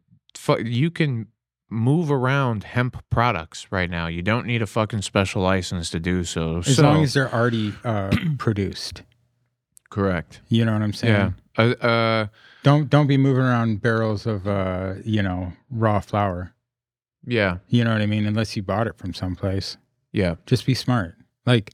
[0.63, 1.27] You can
[1.69, 4.07] move around hemp products right now.
[4.07, 6.57] You don't need a fucking special license to do so.
[6.59, 9.03] As so, long as they're already uh, produced.
[9.89, 10.41] correct.
[10.49, 11.33] You know what I'm saying?
[11.57, 11.63] Yeah.
[11.63, 12.27] Uh, uh,
[12.63, 16.53] Don't don't be moving around barrels of uh, you know, raw flour.
[17.25, 17.57] Yeah.
[17.67, 18.25] You know what I mean?
[18.25, 19.77] Unless you bought it from someplace.
[20.11, 20.35] Yeah.
[20.45, 21.15] Just be smart.
[21.45, 21.73] Like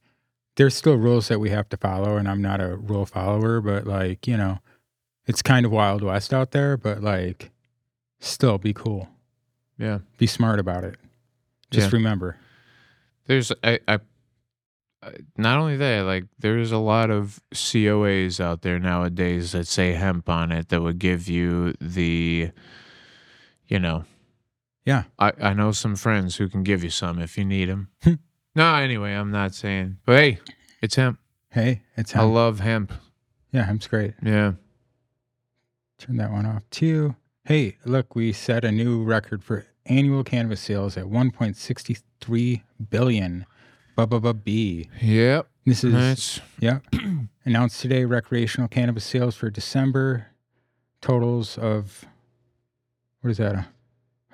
[0.58, 3.86] there's still rules that we have to follow and I'm not a rule follower, but
[3.86, 4.60] like, you know,
[5.26, 7.52] it's kind of wild west out there, but like
[8.20, 9.10] still be cool.
[9.78, 10.00] Yeah.
[10.18, 10.96] Be smart about it.
[11.72, 12.38] Just remember.
[13.28, 14.00] There's I, I
[15.04, 19.94] I- not only that, like there's a lot of COAs out there nowadays that say
[19.94, 22.52] hemp on it that would give you the
[23.68, 24.06] you know.
[24.86, 25.04] Yeah.
[25.20, 27.90] I I know some friends who can give you some if you need them.
[28.04, 28.14] Hmm.
[28.56, 29.98] no, anyway, I'm not saying.
[30.06, 30.40] But hey,
[30.82, 31.20] it's hemp.
[31.50, 32.24] Hey, it's hemp.
[32.24, 32.94] I love hemp.
[33.52, 34.14] yeah, hemp's great.
[34.24, 34.54] Yeah.
[35.98, 37.16] Turn that one off too.
[37.46, 43.46] Hey, look, we set a new record for annual cannabis sales at 1.63 billion.
[43.98, 44.90] Bubba B.
[45.02, 45.48] Yep.
[45.66, 46.42] This is Nice.
[46.60, 46.80] yeah.
[47.46, 50.28] Announced today recreational cannabis sales for December
[51.02, 52.04] totals of
[53.22, 53.68] what is that?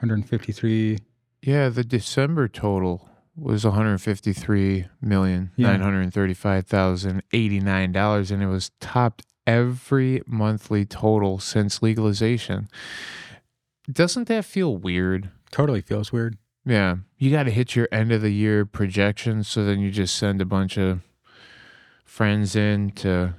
[0.02, 0.98] 153
[1.42, 7.24] Yeah, the December total was one hundred fifty three million nine hundred thirty five thousand
[7.32, 12.68] eighty nine dollars, and it was topped every monthly total since legalization.
[13.92, 15.30] Doesn't that feel weird?
[15.52, 16.38] totally feels weird.
[16.66, 20.16] Yeah, you got to hit your end of the year projections, so then you just
[20.16, 21.00] send a bunch of
[22.06, 23.34] friends in to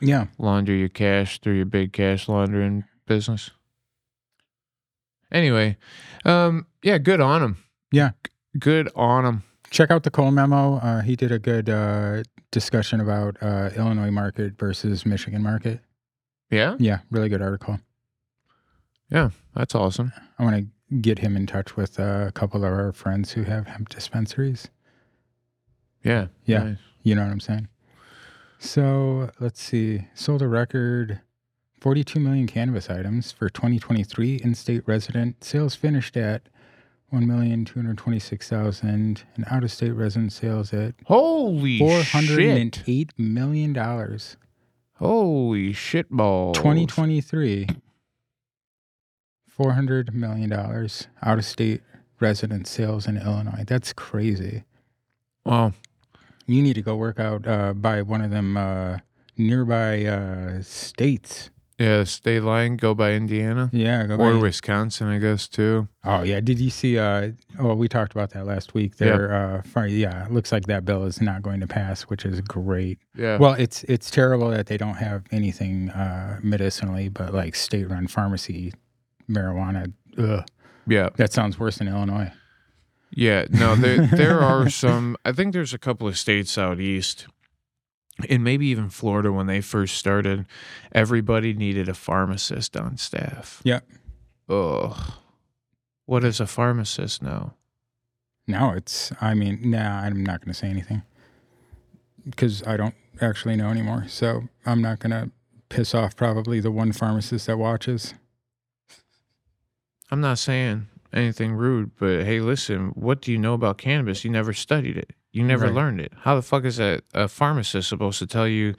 [0.00, 0.26] Yeah.
[0.38, 3.50] launder your cash through your big cash laundering business.
[5.32, 5.76] Anyway,
[6.24, 7.56] um, yeah, good on him.
[7.90, 8.10] Yeah.
[8.58, 9.42] good on him.
[9.70, 10.76] Check out the Cole memo.
[10.76, 15.80] Uh, he did a good uh, discussion about uh, Illinois market versus Michigan market.
[16.50, 17.80] Yeah, Yeah, really good article.
[19.10, 20.12] yeah, that's awesome.
[20.38, 20.56] I want
[20.90, 23.88] to get him in touch with uh, a couple of our friends who have hemp
[23.88, 24.68] dispensaries.
[26.04, 26.62] Yeah, Yeah.
[26.62, 26.78] nice.
[27.02, 27.68] You know what I'm saying?
[28.58, 30.06] So let's see.
[30.14, 31.20] Sold a record
[31.84, 34.40] 42 million cannabis items for 2023.
[34.42, 36.48] In state resident sales finished at
[37.12, 42.06] 1,226,000 and out of state resident sales at Holy shit!
[42.06, 43.74] 408 million.
[43.74, 44.38] dollars.
[44.94, 46.56] Holy shit balls!
[46.56, 47.66] 2023.
[49.54, 51.82] $400 million out of state
[52.18, 53.64] resident sales in Illinois.
[53.66, 54.64] That's crazy.
[55.44, 55.74] Wow.
[56.46, 59.00] You need to go work out uh, by one of them uh,
[59.36, 61.50] nearby uh, states.
[61.78, 65.88] Yeah, state line go by Indiana Yeah, go or by- Wisconsin, I guess too.
[66.04, 66.98] Oh yeah, did you see?
[66.98, 68.96] Uh, oh, we talked about that last week.
[68.98, 72.40] There, uh, fi- yeah, looks like that bill is not going to pass, which is
[72.42, 72.98] great.
[73.16, 73.38] Yeah.
[73.38, 78.72] Well, it's it's terrible that they don't have anything uh, medicinally, but like state-run pharmacy
[79.28, 79.92] marijuana.
[80.16, 80.44] Ugh,
[80.86, 81.08] yeah.
[81.16, 82.30] that sounds worse than Illinois.
[83.16, 85.16] Yeah, no, there there are some.
[85.24, 87.26] I think there's a couple of states out east,
[88.28, 90.46] and maybe even Florida when they first started.
[90.92, 93.60] Everybody needed a pharmacist on staff.
[93.64, 93.80] Yeah.
[94.48, 94.96] Ugh.
[96.20, 97.54] does a pharmacist now?
[98.46, 99.12] No, it's.
[99.20, 101.02] I mean, nah, I'm not going to say anything
[102.24, 104.04] because I don't actually know anymore.
[104.08, 105.30] So I'm not going to
[105.68, 108.14] piss off probably the one pharmacist that watches.
[110.10, 114.24] I'm not saying anything rude, but hey, listen, what do you know about cannabis?
[114.24, 115.12] You never studied it.
[115.34, 115.74] You never Right.
[115.74, 116.12] learned it.
[116.20, 118.74] How the fuck is a, a pharmacist supposed to tell you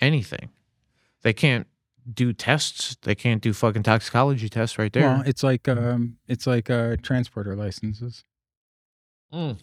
[0.00, 0.50] anything?
[1.22, 1.68] They can't
[2.12, 2.96] do tests.
[3.02, 5.04] They can't do fucking toxicology tests right there.
[5.04, 8.24] Well, it's like um, it's like uh, transporter licenses.
[9.32, 9.58] Mm.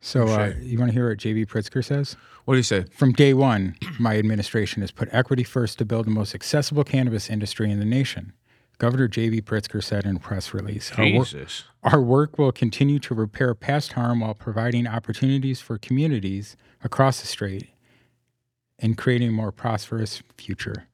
[0.00, 1.46] So uh, you want to hear what J.B.
[1.46, 2.16] Pritzker says?
[2.44, 2.84] What do you say?
[2.92, 7.28] From day one, my administration has put equity first to build the most accessible cannabis
[7.28, 8.32] industry in the nation.
[8.78, 9.42] Governor J.B.
[9.42, 10.92] Pritzker said in a press release.
[10.92, 11.26] Our, wor-
[11.82, 17.26] our work will continue to repair past harm while providing opportunities for communities across the
[17.26, 17.68] state
[18.78, 20.86] and creating a more prosperous future.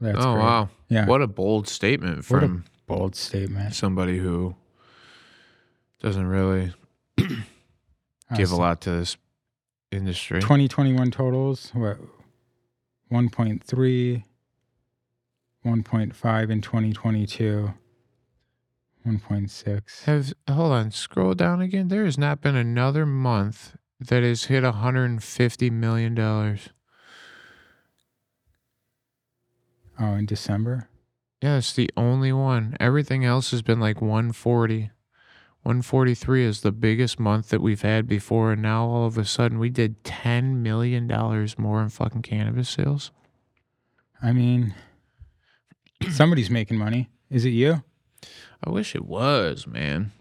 [0.00, 0.42] That's oh great.
[0.42, 0.68] wow.
[0.88, 1.06] Yeah.
[1.06, 3.74] What a bold statement from bold statement.
[3.74, 4.54] somebody who
[6.00, 6.72] doesn't really
[8.36, 9.16] give a lot to this
[9.90, 10.40] industry.
[10.40, 11.98] 2021 totals, what,
[13.10, 14.24] 1.3,
[15.66, 17.74] 1.5 in 2022,
[19.04, 20.04] 1.6.
[20.04, 21.88] Have hold on, scroll down again.
[21.88, 26.68] There has not been another month that has hit 150 million dollars.
[29.98, 30.88] Oh, in December?
[31.42, 32.76] Yeah, it's the only one.
[32.78, 34.90] Everything else has been like 140.
[35.62, 39.58] 143 is the biggest month that we've had before, and now all of a sudden
[39.58, 43.10] we did 10 million dollars more in fucking cannabis sales.
[44.22, 44.74] I mean,
[46.10, 47.08] somebody's making money.
[47.30, 47.82] Is it you?
[48.64, 50.12] I wish it was, man.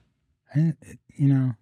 [0.55, 0.73] I,
[1.15, 1.53] you know,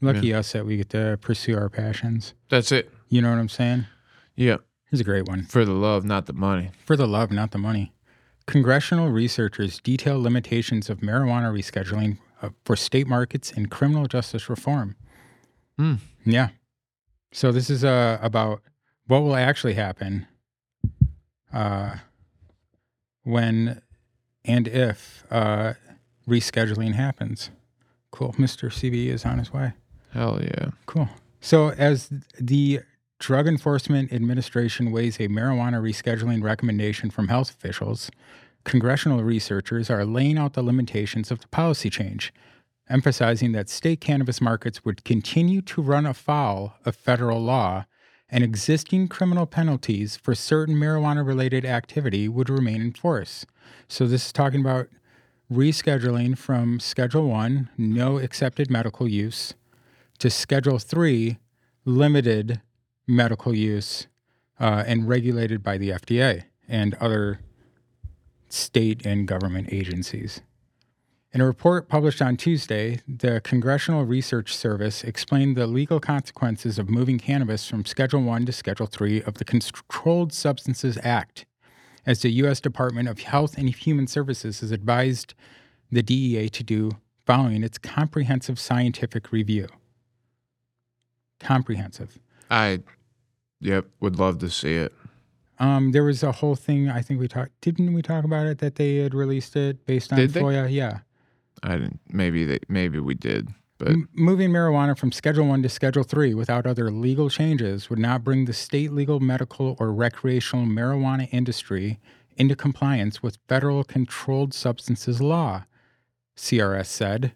[0.00, 2.34] lucky us that we get to pursue our passions.
[2.48, 2.92] That's it.
[3.08, 3.86] You know what I'm saying?
[4.34, 4.56] Yeah,
[4.90, 5.44] Here's a great one.
[5.44, 6.70] for the love, not the money.
[6.84, 7.92] For the love, not the money.
[8.46, 14.94] Congressional researchers detail limitations of marijuana rescheduling uh, for state markets and criminal justice reform.
[15.78, 15.94] Hmm.
[16.24, 16.50] Yeah.
[17.32, 18.62] So this is uh, about
[19.06, 20.26] what will actually happen
[21.52, 21.96] uh,
[23.26, 23.82] when
[24.44, 25.74] and if uh,
[26.28, 27.50] rescheduling happens.
[28.12, 28.32] Cool.
[28.34, 28.70] Mr.
[28.70, 29.72] CB is on his way.
[30.12, 30.70] Hell yeah.
[30.86, 31.08] Cool.
[31.40, 32.08] So, as
[32.38, 32.80] the
[33.18, 38.10] Drug Enforcement Administration weighs a marijuana rescheduling recommendation from health officials,
[38.64, 42.32] congressional researchers are laying out the limitations of the policy change,
[42.88, 47.84] emphasizing that state cannabis markets would continue to run afoul of federal law
[48.28, 53.46] and existing criminal penalties for certain marijuana related activity would remain in force.
[53.88, 54.88] So, this is talking about
[55.52, 59.54] rescheduling from Schedule 1, no accepted medical use,
[60.18, 61.38] to Schedule 3,
[61.84, 62.60] limited
[63.06, 64.08] medical use
[64.58, 67.40] uh, and regulated by the FDA and other
[68.48, 70.40] state and government agencies.
[71.36, 76.88] In a report published on Tuesday, the Congressional Research Service explained the legal consequences of
[76.88, 81.44] moving cannabis from Schedule 1 to Schedule 3 of the Controlled Substances Act,
[82.06, 82.58] as the U.S.
[82.58, 85.34] Department of Health and Human Services has advised
[85.92, 86.92] the DEA to do
[87.26, 89.66] following its comprehensive scientific review.
[91.38, 92.18] Comprehensive.
[92.50, 92.80] I,
[93.60, 94.94] yep, would love to see it.
[95.58, 96.88] Um, there was a whole thing.
[96.88, 97.60] I think we talked.
[97.60, 100.40] Didn't we talk about it that they had released it based on Did they?
[100.40, 100.72] FOIA?
[100.72, 101.00] Yeah.
[101.62, 102.00] I didn't.
[102.08, 102.58] Maybe they.
[102.68, 103.48] Maybe we did.
[103.78, 107.98] But M- moving marijuana from Schedule 1 to Schedule 3 without other legal changes would
[107.98, 111.98] not bring the state legal, medical, or recreational marijuana industry
[112.36, 115.64] into compliance with federal controlled substances law,
[116.36, 117.32] CRS said.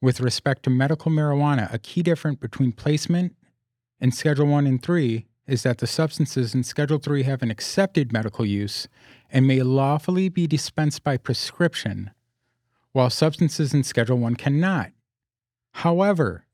[0.00, 3.34] With respect to medical marijuana, a key difference between placement
[4.00, 8.12] in Schedule 1 and 3 is that the substances in Schedule 3 have an accepted
[8.12, 8.86] medical use
[9.30, 12.10] and may lawfully be dispensed by prescription,
[12.92, 14.90] while substances in Schedule 1 cannot.
[15.72, 16.44] However,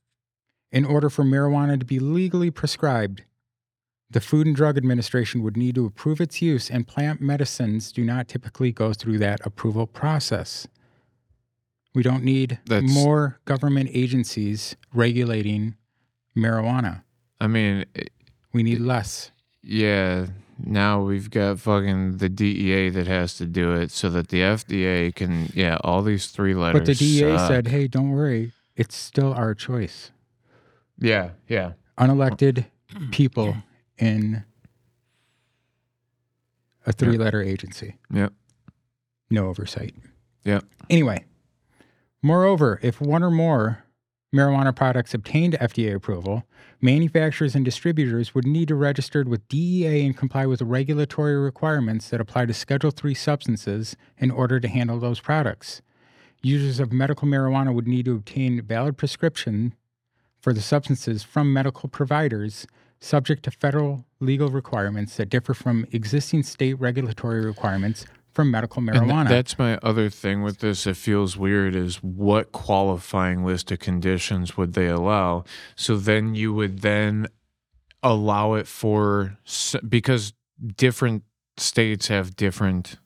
[0.72, 3.22] in order for marijuana to be legally prescribed,
[4.10, 8.04] the Food and Drug Administration would need to approve its use, and plant medicines do
[8.04, 10.66] not typically go through that approval process.
[11.94, 15.76] We don't need That's- more government agencies regulating
[16.36, 17.02] marijuana.
[17.40, 18.10] I mean, it-
[18.52, 19.30] We need less.
[19.62, 20.26] yeah.
[20.58, 25.14] Now we've got fucking the DEA that has to do it, so that the FDA
[25.14, 25.50] can.
[25.54, 26.80] Yeah, all these three letters.
[26.80, 27.48] But the DEA suck.
[27.48, 30.10] said, hey, don't worry, it's still our choice.
[30.98, 31.72] Yeah, yeah.
[31.98, 32.66] Unelected
[33.10, 33.56] people
[33.98, 34.44] in
[36.86, 37.96] a three letter agency.
[38.12, 38.32] Yep.
[39.30, 39.94] no oversight.
[40.44, 40.60] Yeah.
[40.90, 41.24] Anyway,
[42.22, 43.83] moreover, if one or more
[44.34, 46.42] marijuana products obtained FDA approval,
[46.80, 52.20] manufacturers and distributors would need to register with DEA and comply with regulatory requirements that
[52.20, 55.80] apply to Schedule III substances in order to handle those products.
[56.42, 59.74] Users of medical marijuana would need to obtain valid prescription
[60.40, 62.66] for the substances from medical providers
[63.00, 68.04] subject to federal legal requirements that differ from existing state regulatory requirements
[68.34, 69.28] for medical And th- marijuana.
[69.28, 70.86] that's my other thing with this.
[70.86, 71.74] It feels weird.
[71.76, 75.44] Is what qualifying list of conditions would they allow?
[75.76, 77.28] So then you would then
[78.02, 79.38] allow it for
[79.88, 80.32] because
[80.76, 81.22] different
[81.56, 82.96] states have different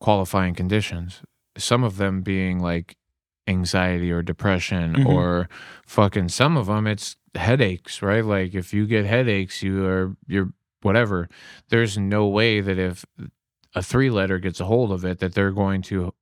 [0.00, 1.22] qualifying conditions.
[1.56, 2.96] Some of them being like
[3.46, 5.06] anxiety or depression Mhm.
[5.06, 5.48] or
[5.86, 8.24] fucking some of them it's headaches, right?
[8.24, 10.52] Like if you get headaches, you are you're
[10.82, 11.28] whatever.
[11.68, 13.04] There's no way that if
[13.74, 16.12] a three letter gets a hold of it that they're going to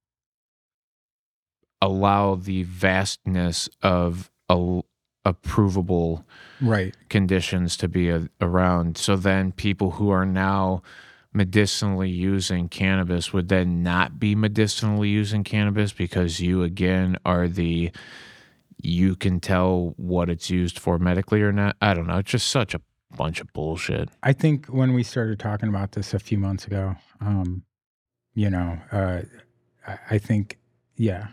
[1.80, 4.80] allow the vastness of a,
[5.26, 6.24] approvable
[6.60, 6.96] right.
[7.08, 8.96] conditions to be a, around.
[8.96, 10.82] So then people who are now
[11.32, 17.90] medicinally using cannabis would then not be medicinally using cannabis because you again are the
[18.84, 21.76] you can tell what it's used for medically or not.
[21.80, 22.18] I don't know.
[22.18, 22.80] It's just such a
[23.16, 24.08] bunch of bullshit.
[24.22, 27.64] I think when we started talking about this a few months ago, um,
[28.34, 29.22] you know, uh,
[29.86, 30.58] I, I think,
[30.96, 31.28] yeah,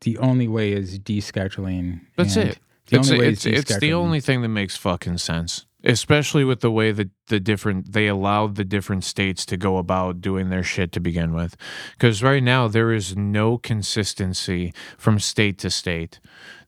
[0.00, 2.00] the only way is descheduling.
[2.16, 2.58] That's it.
[2.86, 6.44] The it's, only way it's, is it's the only thing that makes fucking sense, especially
[6.44, 10.50] with the way that the different they allowed the different states to go about doing
[10.50, 11.56] their shit to begin with.
[11.92, 16.20] Because right now there is no consistency from state to state.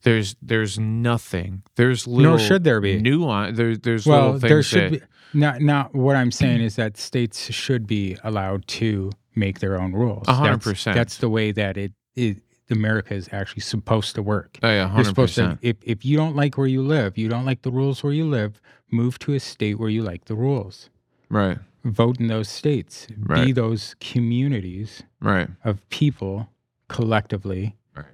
[0.03, 1.63] There's there's nothing.
[1.77, 3.01] There's little Nor should there be.
[3.01, 3.57] nuance.
[3.57, 5.07] There, there's Well, little things there should that, be.
[5.35, 9.93] Not, not what I'm saying is that states should be allowed to make their own
[9.93, 10.25] rules.
[10.29, 10.95] A hundred That's- percent.
[10.95, 12.39] That's the way that it, it
[12.71, 14.59] America is actually supposed to work.
[14.63, 17.29] Oh yeah, You're hundred supposed to, if, if you don't like where you live, you
[17.29, 18.61] don't like the rules where you live,
[18.91, 20.91] move to a state where you like the rules.
[21.29, 23.07] Right, Vote in those states.
[23.19, 23.47] Right.
[23.47, 26.49] Be those communities right, of people
[26.89, 28.07] collectively right.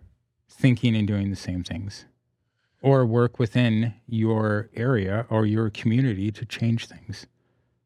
[0.48, 2.06] thinking and doing the same things.
[2.82, 7.26] Or work within your area or your community to change things.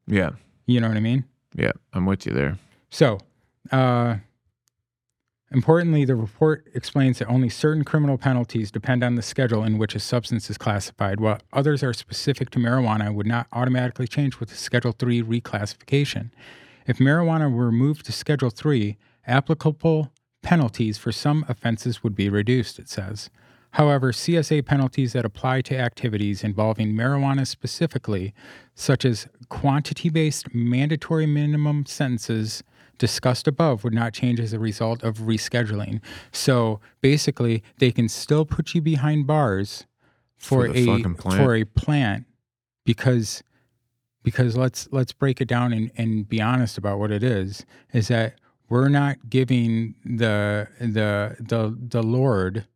[0.07, 0.31] Yeah,
[0.67, 1.25] You know what I mean?
[1.55, 1.73] yeah.
[1.93, 2.59] I'm with you there.
[2.91, 3.19] So,
[3.73, 4.17] uh,
[5.57, 9.95] importantly, the report explains that only certain criminal penalties depend on the schedule in which
[9.95, 14.39] a substance is classified, while others are specific to marijuana and would not automatically change
[14.39, 16.31] with the Schedule 3 reclassification.
[16.87, 22.79] If marijuana were moved to Schedule 3, applicable penalties for some offenses would be reduced,
[22.79, 23.31] it says.
[23.73, 28.35] However, CSA penalties that apply to activities involving marijuana specifically,
[28.75, 32.63] such as quantity based mandatory minimum sentences
[32.99, 36.01] discussed above, would not change as a result of rescheduling.
[36.33, 39.87] So basically, they can still put you behind bars
[40.37, 40.85] for, For a
[41.37, 42.27] for a plant
[42.85, 43.43] because
[44.23, 48.09] because let's let's break it down and, and be honest about what it is is
[48.09, 48.35] that
[48.69, 52.67] we're not giving the the the the lord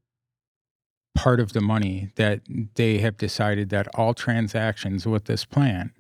[1.15, 2.41] part of the money that
[2.77, 5.91] they have decided that all transactions with this plant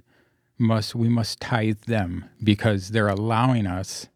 [0.61, 4.09] must we must tithe them because they're allowing us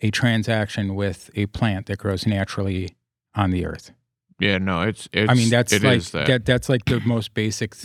[0.00, 2.96] a transaction with a plant that grows naturally
[3.34, 3.92] on the earth.
[4.38, 5.08] Yeah, no, it's.
[5.12, 6.26] it's I mean that's like that.
[6.26, 6.44] that.
[6.44, 7.76] that's like the most basic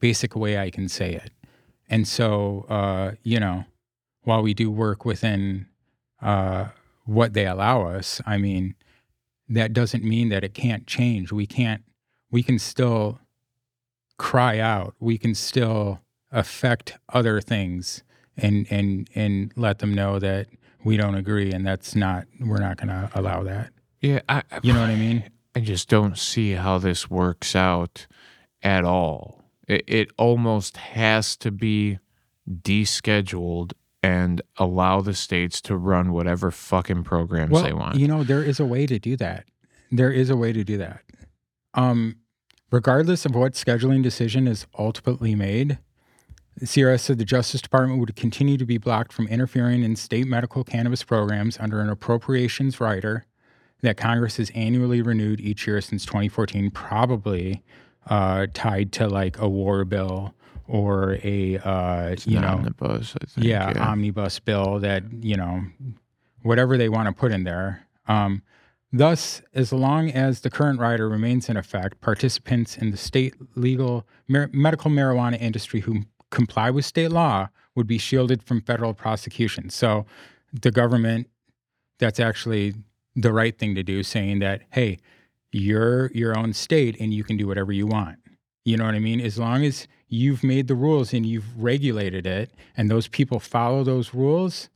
[0.00, 1.30] basic way I can say it.
[1.88, 3.64] And so uh, you know,
[4.24, 5.66] while we do work within
[6.20, 6.66] uh,
[7.04, 8.74] what they allow us, I mean,
[9.48, 11.32] that doesn't mean that it can't change.
[11.32, 11.82] We can't
[12.30, 13.20] we can still
[14.18, 14.94] cry out.
[15.00, 16.01] We can still
[16.32, 18.02] affect other things
[18.36, 20.46] and and and let them know that
[20.84, 23.70] we don't agree and that's not we're not going to allow that.
[24.00, 25.24] yeah, I, I- You know what I mean?
[25.54, 28.06] I just don't see how this works out
[28.62, 29.44] at all.
[29.68, 31.98] It, it almost has to be
[32.50, 33.72] descheduled
[34.02, 37.96] and allow the states to run whatever fucking programs they want.
[37.96, 39.44] You know, there is a way to do that.
[39.90, 41.02] There is a way to do that.
[41.74, 42.16] Um,
[42.70, 45.78] regardless of what scheduling decision is ultimately made,
[46.60, 50.64] CRS said the Justice Department would continue to be blocked from interfering in state medical
[50.64, 53.24] cannabis programs under an appropriations rider
[53.80, 57.62] that Congress has annually renewed each year since 2014, probably
[58.06, 60.34] uh, tied to like a war bill
[60.68, 63.46] or a uh, you know omnibus, I think.
[63.46, 65.62] yeah, omnibus bill that you know
[66.42, 68.42] whatever they want to put in there um,
[68.92, 74.06] thus as long as the current rider remains in effect participants in the state legal
[74.28, 76.02] medical marijuana industry who
[76.32, 80.04] comply with state law would be shielded from federal prosecution so
[80.52, 81.28] the government
[81.98, 82.74] that's actually
[83.14, 84.98] the right thing to do saying that hey
[85.52, 88.18] you're your own state and you can do whatever you want
[88.64, 89.20] you know what I mean?
[89.20, 93.82] As long as you've made the rules and you've regulated it and those people follow
[93.82, 94.68] those rules,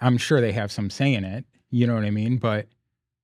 [0.00, 1.44] I'm sure they have some say in it.
[1.70, 2.38] You know what I mean?
[2.38, 2.66] But,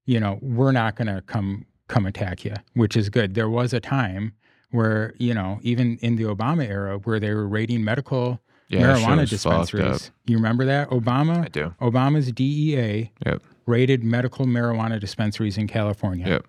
[0.04, 3.34] you know, we're not going to come come attack you, which is good.
[3.34, 4.32] There was a time
[4.70, 9.20] where, you know, even in the Obama era where they were raiding medical Yeah, marijuana
[9.20, 9.60] was fucked up.
[9.68, 10.10] dispensaries.
[10.26, 10.90] You remember that?
[10.90, 11.74] Obama I do.
[11.80, 13.42] Obama's DEA Yep.
[13.66, 16.26] raided medical marijuana dispensaries in California.
[16.26, 16.46] Yep.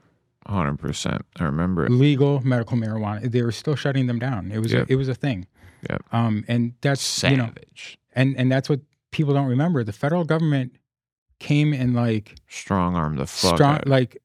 [0.47, 1.25] Hundred percent.
[1.39, 1.91] I remember it.
[1.91, 3.29] Legal medical marijuana.
[3.29, 4.51] They were still shutting them down.
[4.51, 4.89] It was Yep.
[4.89, 5.45] a, it was a thing.
[5.89, 6.03] Yep.
[6.11, 7.51] Um, and that's you know,
[8.13, 8.79] and and that's what
[9.11, 9.83] people don't remember.
[9.83, 10.77] The federal government
[11.39, 13.55] came and like Strong arm the fuck.
[13.57, 14.17] strong, out- like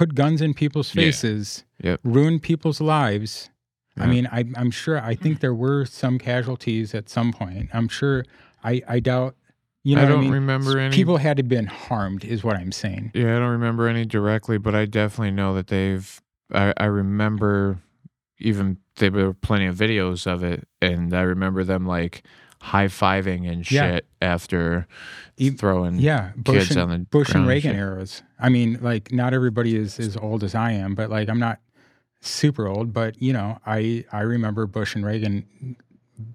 [0.00, 1.02] put guns in people's Yeah.
[1.04, 2.00] faces, Yep.
[2.04, 3.50] ruined people's lives.
[3.98, 4.98] I mean, I, I'm sure.
[4.98, 7.68] I think there were some casualties at some point.
[7.74, 8.24] I'm sure.
[8.64, 9.36] I, I doubt.
[9.84, 10.32] You know, I what don't I mean?
[10.32, 10.94] remember any.
[10.96, 13.10] People had to been harmed, is what I'm saying.
[13.14, 16.20] Yeah, I don't remember any directly, but I definitely know that they've.
[16.52, 17.78] I, I remember
[18.38, 22.22] even there were plenty of videos of it, and I remember them like
[22.60, 23.90] high fiving and Yeah.
[23.94, 24.86] shit after
[25.36, 25.98] E- throwing.
[25.98, 28.22] Yeah, Bush kids and, on the Bush and Reagan eras.
[28.38, 31.58] I mean, like not everybody is as old as I am, but like I'm not
[32.20, 35.76] super old, but you know, I I remember Bush and Reagan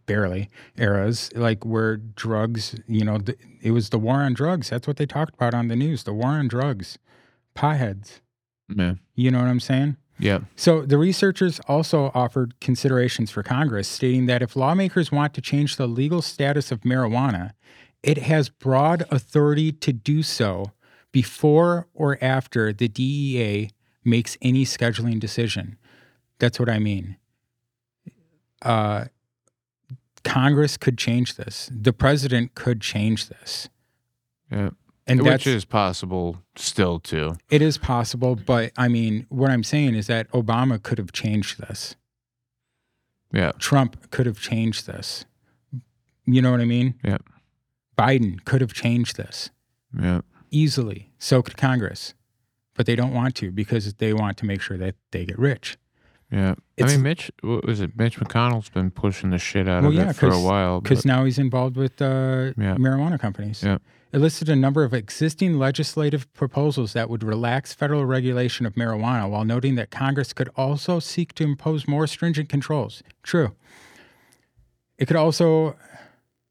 [0.08, 4.70] barely eras, like where drugs, you know, th- it was the war on drugs.
[4.72, 6.98] That's what they talked about on the news, the war on drugs,
[7.56, 8.20] potheads.
[8.76, 8.96] Yeah.
[9.14, 9.98] You know what I'm saying?
[10.18, 10.40] Yeah.
[10.56, 15.76] So the researchers also offered considerations for Congress, stating that if lawmakers want to change
[15.76, 17.52] the legal status of marijuana,
[18.02, 20.72] it has broad authority to do so
[21.12, 23.72] before or after the DEA
[24.04, 25.78] makes any scheduling decision.
[26.40, 27.18] That's what I mean.
[28.62, 29.06] Uh,
[30.24, 31.70] Congress could change this.
[31.72, 33.70] The president could change this,
[34.52, 34.72] Yeah.
[35.08, 37.38] And Which is possible still too.
[37.50, 38.36] it is possible.
[38.36, 41.96] But I mean, what I'm saying is that Obama could have changed this.
[43.32, 43.52] Yeah.
[43.60, 45.26] Trump could have changed this.
[46.26, 46.96] You know what I mean?
[47.04, 47.18] Yeah.
[47.98, 49.52] Biden could have changed this
[49.98, 50.22] Yeah.
[50.52, 51.12] easily.
[51.20, 52.14] So could Congress.
[52.74, 55.78] But they don't want to because they want to make sure that they get rich.
[56.32, 56.56] Yeah.
[56.82, 57.96] I mean, Mitch, what was it?
[57.96, 60.82] Mitch McConnell's been pushing the shit out Well, of yeah, it for a while.
[60.82, 62.76] Because now he's involved with uh, Yeah.
[62.76, 63.64] marijuana companies.
[63.64, 63.78] Yeah.
[64.12, 69.30] It listed a number of existing legislative proposals that would relax federal regulation of marijuana
[69.30, 73.04] while noting that Congress could also seek to impose more stringent controls.
[73.24, 73.54] True.
[74.98, 75.76] It could also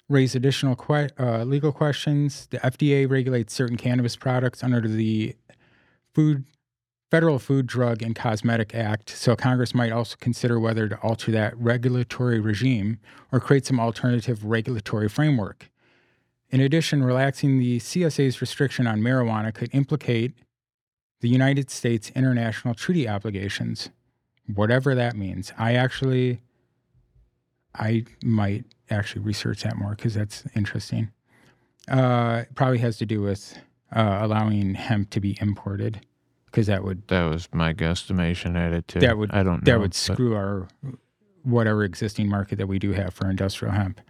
[0.08, 2.46] raise additional que- uh, legal questions.
[2.50, 5.34] The FDA regulates certain cannabis products under the
[6.14, 6.44] Food
[7.14, 11.56] Federal Food, Drug, and Cosmetic Act, so Congress might also consider whether to alter that
[11.56, 12.98] regulatory regime
[13.30, 15.70] or create some alternative regulatory framework.
[16.50, 20.32] In addition, relaxing the CSA's restriction on marijuana could implicate
[21.20, 23.90] the United States international treaty obligations,
[24.52, 25.52] whatever that means.
[25.56, 26.40] I actually,
[27.76, 31.12] I might actually research that more because that's interesting.
[31.86, 33.56] Uh, probably has to do with
[33.94, 36.00] uh, allowing hemp to be imported
[36.54, 39.00] because that would that was my guesstimation at it too.
[39.00, 39.72] That would- I don't know.
[39.72, 40.68] that would but- screw our
[41.42, 44.00] whatever existing market that we do have for industrial hemp.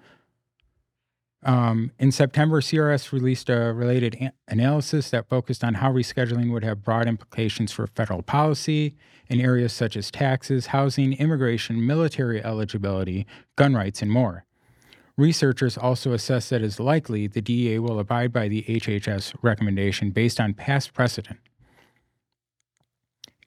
[1.43, 6.65] Um, in September, CRS released a related a- analysis that focused on how rescheduling would
[6.65, 8.95] have broad implications for federal policy
[9.29, 13.27] in areas such as taxes, housing, immigration, military eligibility,
[13.57, 14.45] gun rights, and more.
[15.17, 20.39] Researchers also assess that it's likely the DEA will abide by the HHS recommendation based
[20.41, 21.39] on past precedent.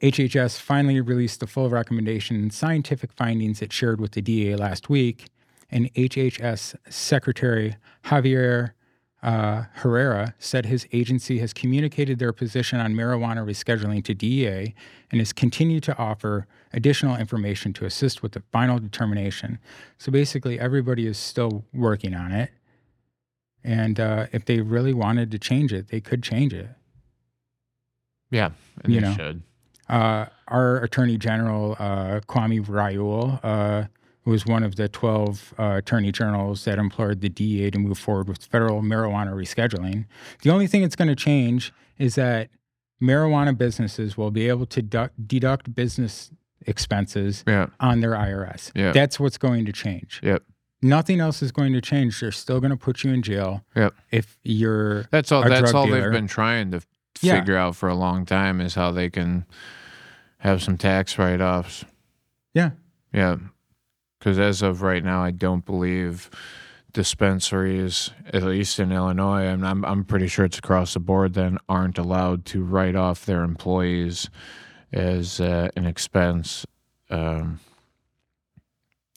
[0.02, 4.90] HHS finally released the full recommendation and scientific findings it shared with the DEA last
[4.90, 5.26] week,
[5.72, 7.76] and HHS Secretary
[8.06, 8.72] Javier
[9.24, 14.76] uh, Herrera said his agency has communicated their position on marijuana rescheduling to DEA
[15.12, 19.58] and has continued to offer additional information to assist with the final determination.
[19.98, 22.52] So basically, everybody is still working on it.
[23.64, 26.70] And uh, if they really wanted to change it, they could change it.
[28.30, 28.52] Yeah,
[28.84, 29.14] and you they know.
[29.16, 29.42] should.
[29.90, 33.86] Uh, our Attorney General, uh, Kwame Raoul, uh,
[34.26, 38.28] was one of the 12 uh, attorney generals that implored the DEA to move forward
[38.28, 40.06] with federal marijuana rescheduling.
[40.42, 42.50] The only thing that's going to change is that
[43.02, 46.32] marijuana businesses will be able to du- deduct business
[46.66, 47.68] expenses Yeah.
[47.80, 48.72] on their IRS.
[48.76, 48.92] Yeah.
[48.92, 50.20] That's what's going to change.
[50.22, 50.44] Yep.
[50.82, 52.20] Nothing else is going to change.
[52.20, 53.94] They're still going to put you in jail Yep.
[54.12, 55.44] if you're That's all.
[55.48, 56.02] That's all dealer.
[56.02, 56.88] they've been trying to f-
[57.22, 57.40] Yeah.
[57.40, 59.46] figure out for a long time is how they can
[60.40, 61.86] have some tax write-offs.
[62.54, 62.72] Yeah.
[63.14, 63.38] Yeah.
[64.20, 66.30] Because as of right now, I don't believe
[66.98, 71.60] dispensaries, at least in Illinois, and I'm I'm pretty sure it's across the board, then
[71.70, 74.32] aren't allowed to write off their employees
[74.92, 76.66] as uh, an expense.
[77.12, 77.60] Um,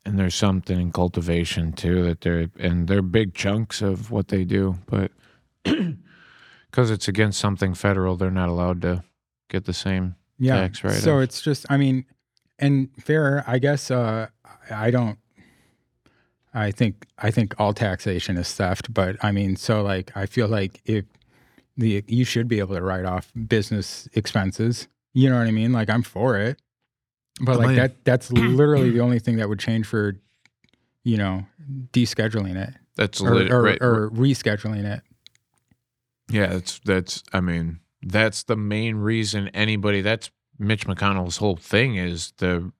[0.04, 4.44] and there's something in cultivation too that they're and they're big chunks of what they
[4.44, 5.10] do, but
[5.64, 9.04] because it's against something federal, they're not allowed to
[9.48, 10.16] get the same.
[10.40, 10.62] Yeah.
[10.62, 11.00] tax write-off.
[11.00, 12.04] So it's just, I mean,
[12.58, 13.90] and fair, I guess.
[13.90, 14.26] Uh,
[14.70, 15.18] I don't.
[16.52, 20.48] I think I think all taxation is theft, but I mean, so like I feel
[20.48, 21.04] like if
[21.76, 24.88] the you should be able to write off business expenses.
[25.12, 25.72] You know what I mean?
[25.72, 26.60] Like I'm for it.
[27.40, 30.16] But like that that's literally the only thing that would change for
[31.04, 31.46] you know,
[31.92, 35.02] descheduling it That's or, lit- or, right, or rescheduling it.
[36.30, 37.22] Yeah, that's that's.
[37.32, 40.00] I mean, that's the main reason anybody.
[40.00, 42.72] That's Mitch McConnell's whole thing is the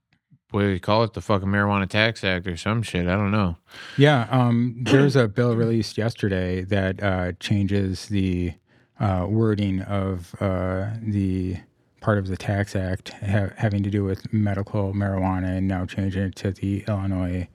[0.51, 1.12] what do you call it?
[1.12, 3.07] The fucking Marijuana Tax Act or some shit.
[3.07, 3.57] I don't know.
[3.97, 8.55] Yeah, um, there's a bill released yesterday that uh, changes the
[8.99, 11.59] uh, wording of uh, the
[12.01, 16.23] part of the tax act ha- having to do with medical marijuana, and now changing
[16.23, 17.49] it to the Illinois.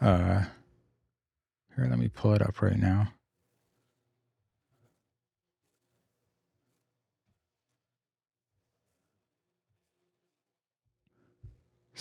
[0.00, 0.44] Uh,
[1.76, 3.08] here, let me pull it up right now.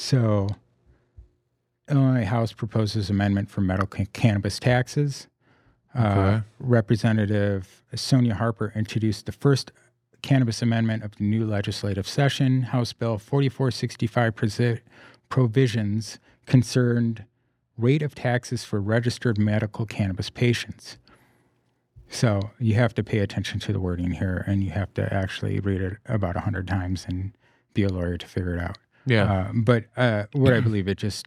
[0.04, 0.48] So,
[1.88, 5.28] Illinois House proposes amendment for medical cannabis taxes.
[5.94, 9.72] Uh, Representative Sonya Harper introduced the first
[10.24, 12.64] cannabis amendment of the new legislative session.
[12.64, 14.82] House Bill 4465 presi-
[15.30, 17.24] provisions concerned
[17.78, 20.98] rate of taxes for registered medical cannabis patients.
[22.10, 25.60] So you have to pay attention to the wording here, and you have to actually
[25.60, 27.34] read it about 100 times and
[27.76, 28.80] be a lawyer to figure it out.
[29.06, 29.32] Yeah.
[29.32, 31.26] Uh, but uh, what I believe it just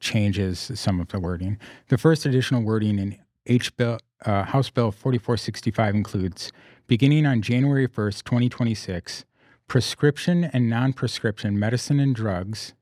[0.00, 1.58] changes some of the wording.
[1.88, 6.52] The first additional wording in H bill, uh, House Bill 4465 includes,
[6.86, 9.24] beginning on January 1st, 2026,
[9.68, 12.74] prescription and non-prescription medicine and drugs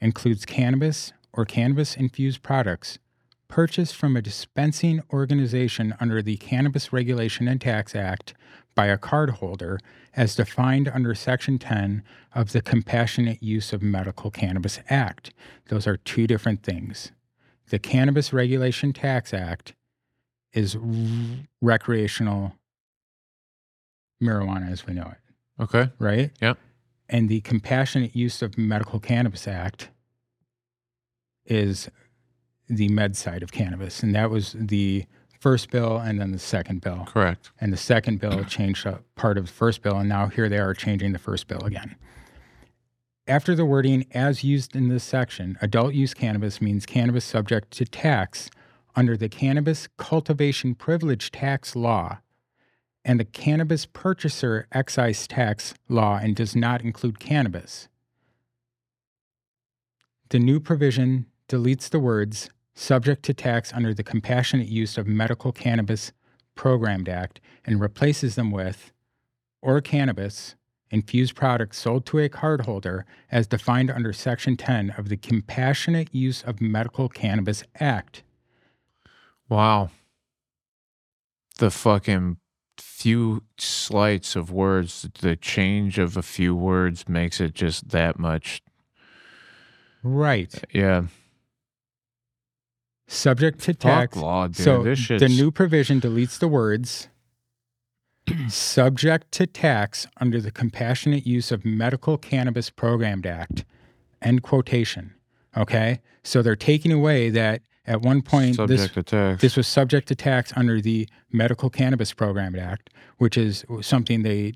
[0.00, 2.98] includes cannabis or cannabis-infused products
[3.48, 8.34] purchased from a dispensing organization under the Cannabis Regulation and Tax Act
[8.74, 9.78] by a cardholder
[10.18, 12.02] as defined under Section 10
[12.34, 15.32] of the Compassionate Use of Medical Cannabis Act.
[15.68, 17.12] Those are two different things.
[17.68, 19.74] The Cannabis Regulation Tax Act
[20.52, 20.76] is
[21.62, 22.54] recreational
[24.20, 25.92] marijuana as we know it, okay.
[26.00, 26.32] right?
[26.42, 26.58] Yep.
[27.08, 29.90] And the Compassionate Use of Medical Cannabis Act
[31.46, 31.88] is
[32.68, 34.02] the med side of cannabis.
[34.02, 35.06] And that was the
[35.38, 37.06] first bill and then the second bill.
[37.06, 37.50] Correct.
[37.60, 39.98] And the second bill changed a part of the first bill.
[39.98, 41.96] And now here they are changing the first bill again.
[43.26, 47.84] After the wording as used in this section, adult use cannabis means cannabis subject to
[47.84, 48.50] tax
[48.96, 52.18] under the Cannabis Cultivation Privilege Tax Law
[53.04, 57.88] and the Cannabis Purchaser Excise Tax Law and does not include cannabis.
[60.30, 65.52] The new provision deletes the words subject to tax under the Compassionate Use of Medical
[65.52, 66.12] Cannabis
[66.54, 68.92] Program Act and replaces them with
[69.60, 70.54] or cannabis
[70.90, 76.42] infused products sold to a cardholder as defined under Section 10 of the Compassionate Use
[76.42, 78.22] of Medical Cannabis Act.
[79.48, 79.90] Wow.
[81.58, 82.38] The fucking
[82.78, 88.62] few slights of words, the change of a few words makes it just that much.
[90.02, 90.54] Right.
[90.72, 91.06] Yeah.
[93.10, 94.16] Subject to Fuck tax.
[94.16, 94.56] law, dude.
[94.56, 97.08] so this shit's the new provision deletes the words
[98.48, 103.64] subject to tax under the Compassionate Use of Medical Cannabis Program Act.
[104.20, 105.14] End quotation.
[105.56, 106.00] Okay.
[106.22, 109.40] So they're taking away that at one point subject this to tax.
[109.40, 114.52] this was subject to tax under the Medical Cannabis Program Act, which is something they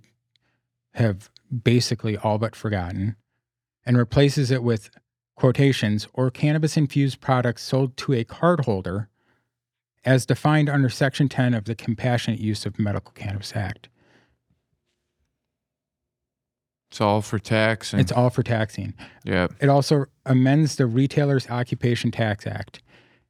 [0.95, 1.31] have
[1.65, 3.17] basically all but forgotten,
[3.87, 4.91] and replaces it with
[5.43, 9.09] quotations or cannabis infused products sold to a cardholder
[10.05, 13.89] as defined under Section 10 of the Compassionate Use of Medical Cannabis Act.
[16.89, 17.99] it's all for taxing.
[17.99, 18.95] It's all for taxing.
[19.25, 19.49] yeah.
[19.61, 22.81] It also amends the Retailer's Occupation Tax Act.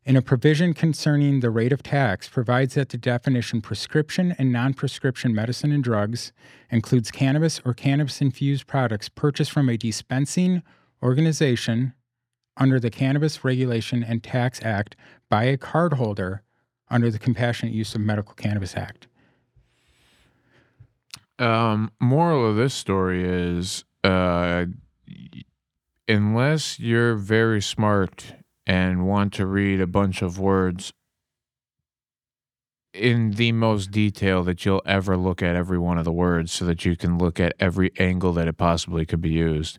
[0.04, 4.74] In a provision concerning the rate of tax, provides that the definition prescription and non
[4.74, 6.30] prescription medicine and drugs
[6.68, 10.62] includes cannabis or cannabis infused products purchased from a dispensing
[11.02, 11.94] organization
[12.56, 14.96] under the Cannabis Regulation and Tax Act
[15.28, 16.40] by a cardholder
[16.90, 19.08] under the Compassionate Use of Medical Cannabis Act.
[21.38, 24.66] Um, moral of this story is uh,
[26.06, 28.34] unless you're very smart
[28.66, 30.92] and want to read a bunch of words
[32.92, 36.64] in the most detail that you'll ever look at every one of the words so
[36.64, 39.78] that you can look at every angle that it possibly could be used.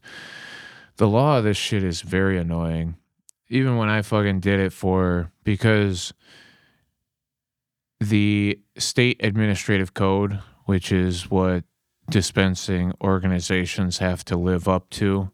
[0.97, 2.97] The law of this shit is very annoying.
[3.49, 6.13] Even when I fucking did it for because
[7.99, 11.63] the state administrative code, which is what
[12.09, 15.31] dispensing organizations have to live up to,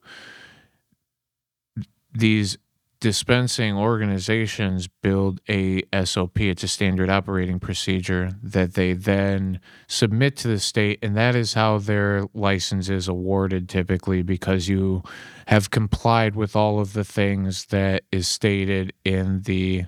[2.14, 2.58] these
[3.00, 6.42] dispensing organizations build a SOP.
[6.42, 11.54] It's a standard operating procedure that they then submit to the state, and that is
[11.54, 15.04] how their license is awarded typically because you
[15.48, 19.86] have complied with all of the things that is stated in the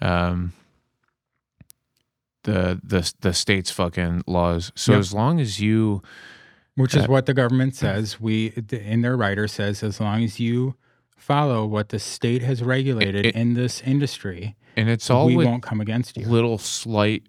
[0.00, 0.52] um
[2.44, 4.72] the the the state's fucking laws.
[4.74, 4.98] So Yep.
[5.00, 6.02] as long as you
[6.74, 8.20] which is Uh, what the government says.
[8.20, 10.74] We in their rider says as long as you
[11.26, 15.62] follow what the state has regulated it- in this industry, and it's all we won't
[15.62, 16.26] come against you.
[16.26, 17.22] little slight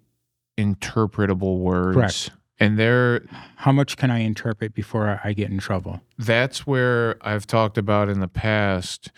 [0.58, 1.94] interpretable words.
[1.96, 2.30] Correct.
[2.60, 3.22] And there
[3.56, 6.00] How much can I interpret before I get in trouble?
[6.18, 9.10] that's where I've talked about in the past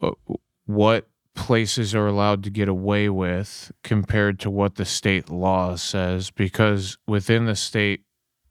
[0.00, 0.10] uh,
[0.66, 6.30] what places are allowed to get away with compared to what the state law says
[6.30, 8.02] because within the state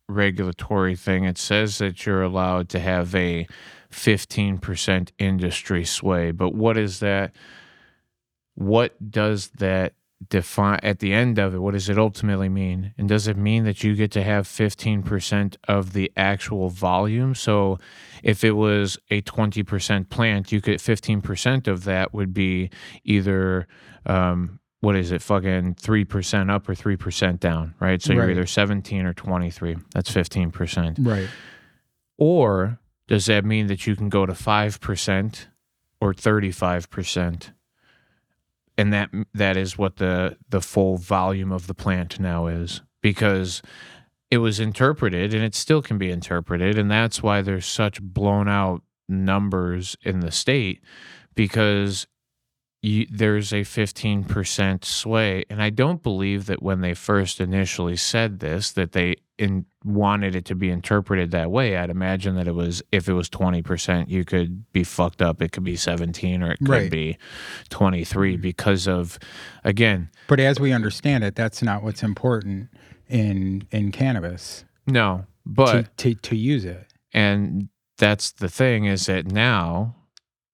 [0.07, 1.23] regulatory thing.
[1.23, 3.47] It says that you're allowed to have a
[3.95, 7.33] 15% industry sway but what is that
[8.55, 9.93] what does that
[10.29, 12.93] define at the end of it what does it ultimately mean?
[12.97, 17.35] And does it mean that you get to have 15% of the actual volume?
[17.35, 17.77] So
[18.21, 22.69] if it was a 20% plant you could 15% of that would be
[23.03, 23.67] either
[24.05, 28.31] um, what is it fucking 3% up or 3% down right so you're Right.
[28.31, 31.29] either 17 or 23 that's 15% Right.
[32.17, 35.47] or does that mean that you can go to 5%
[36.01, 37.51] or 35%?
[38.77, 43.61] And that that is what the the full volume of the plant now is because
[44.29, 48.49] it was interpreted and it still can be interpreted and that's why there's such blown
[48.49, 50.81] out numbers in the state
[51.35, 52.05] because
[52.85, 55.43] you, there's a 15% sway.
[55.49, 60.35] And i don't believe that when they first initially said this that they in, wanted
[60.35, 61.75] it to be interpreted that way.
[61.75, 65.41] I'd imagine that it was if it was 20% you could be fucked up.
[65.41, 66.91] It could be 17 or it could Right.
[66.91, 67.17] be
[67.69, 68.41] 23 mm-hmm.
[68.41, 69.19] because of
[69.63, 72.69] again But as we understand it, that's not what's important
[73.09, 74.65] in in cannabis.
[74.87, 76.87] No but to, to to use it.
[77.13, 79.95] And that's the thing is that now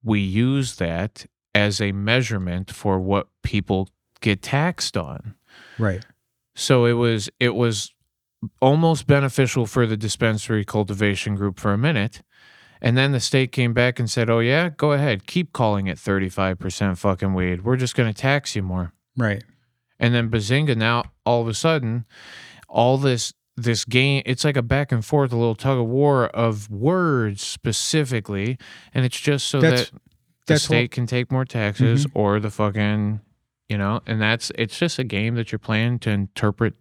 [0.04, 3.90] we use that as a measurement for what people
[4.22, 5.36] get taxed on.
[5.78, 6.06] Right.
[6.56, 7.94] So it was it was
[8.62, 12.22] almost beneficial for the dispensary cultivation group for a minute.
[12.82, 15.28] And then the state came back and said, "Oh yeah, go ahead.
[15.28, 17.64] Keep calling it 35% fucking weed.
[17.64, 19.44] We're just going to tax you more." Right.
[20.00, 22.06] And then Bazinga now all of a sudden,
[22.68, 26.26] all this this game it's like a back and forth, a little tug of war
[26.28, 28.58] of words specifically,
[28.94, 30.00] and it's just so That's- that
[30.52, 33.22] the that's what- state can take more taxes or the fucking
[33.70, 36.74] you know, and that's it's just a game that you're playing to interpret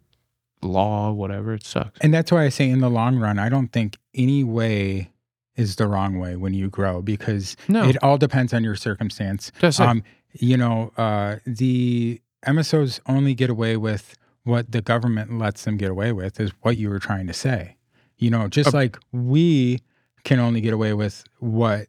[0.62, 1.54] law, whatever.
[1.54, 1.98] It sucks.
[2.00, 5.10] And that's why I say in the long run, I don't think any way
[5.56, 7.88] is the wrong way when you grow because No.
[7.88, 9.52] it all depends on your circumstance.
[9.60, 9.86] That's it.
[9.86, 10.02] Um,
[10.32, 15.90] you know, uh, the MSOs only get away with what the government lets them get
[15.90, 17.76] away with, is what you were trying to say.
[18.18, 19.80] You know, just like we
[20.24, 21.86] can only get away with what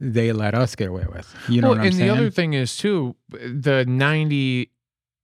[0.00, 1.34] they let us get away with.
[1.48, 2.08] You know well, what I'm and saying?
[2.08, 4.70] the other thing is too, the ninety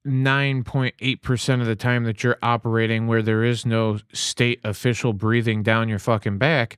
[0.04, 4.60] nine point eight percent of the time that you're operating where there is no state
[4.64, 6.76] official breathing down your fucking back,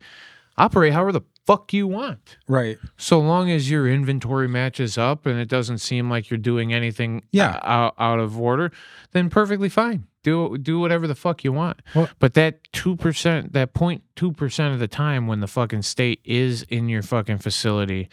[0.58, 2.38] operate however the fuck you want.
[2.48, 2.78] right.
[2.96, 7.22] So long as your inventory matches up and it doesn't seem like you're doing anything
[7.32, 7.60] Yeah.
[7.62, 8.72] out, out of order,
[9.12, 10.06] then perfectly fine.
[10.24, 11.80] Do do whatever the fuck you want.
[11.94, 16.88] Well- but that 2%, that 0.2% of the time when the fucking state is in
[16.88, 18.08] your fucking facility,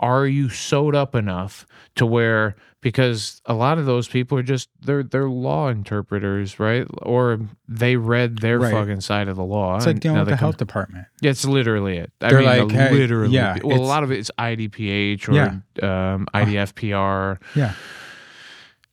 [0.00, 1.66] are you sewed up enough
[1.96, 6.86] to where because a lot of those people are just they're they're law interpreters, right?
[7.02, 8.72] Or they read their Right.
[8.72, 9.76] fucking side of the law.
[9.76, 11.06] It's like dealing with the health department.
[11.20, 12.12] yeah, it's literally it.
[12.20, 13.34] I They're mean, like, hey, literally.
[13.34, 16.14] yeah, well, a lot of it is IDPH or Yeah.
[16.14, 17.38] um, IDFPR.
[17.56, 17.72] Yeah.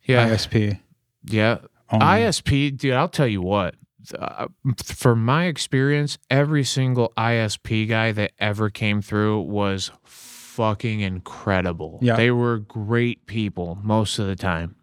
[0.04, 0.80] Yeah, ISP.
[1.26, 1.58] yeah.
[1.92, 2.06] Only.
[2.06, 2.94] ISP, dude.
[2.94, 3.76] I'll tell you what.
[4.18, 4.48] Uh,
[4.84, 12.00] for my experience, every single ISP guy that ever came through was fucking incredible.
[12.02, 12.16] Yeah.
[12.16, 14.76] they were great people most of the time.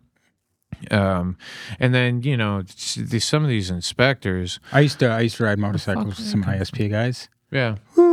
[0.91, 1.37] Um,
[1.79, 5.59] and then you know some of these inspectors, I used to I used to ride
[5.61, 7.29] motorcycles with some ISP guys.
[7.53, 8.12] yeah, Woo!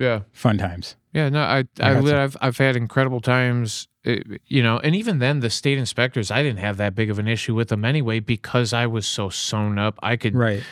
[0.00, 0.22] Yeah.
[0.32, 0.96] Fun times.
[1.12, 5.18] Yeah, no, I, I, I have I've had incredible times, uh, you know, and even
[5.18, 8.18] then, the state inspectors, I didn't have that big of an issue with them anyway
[8.20, 9.98] because I was so sewn up.
[10.02, 10.62] I could, Right.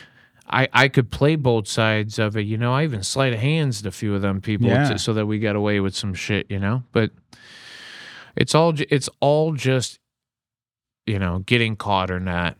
[0.49, 2.73] I, I could play both sides of it, you know.
[2.73, 4.89] I even sleight of hands to a few of them people Yeah.
[4.89, 6.83] to, so that we got away with some shit, you know.
[6.93, 7.11] But
[8.35, 9.99] it's all, it's all just,
[11.05, 12.55] you know, getting caught or not.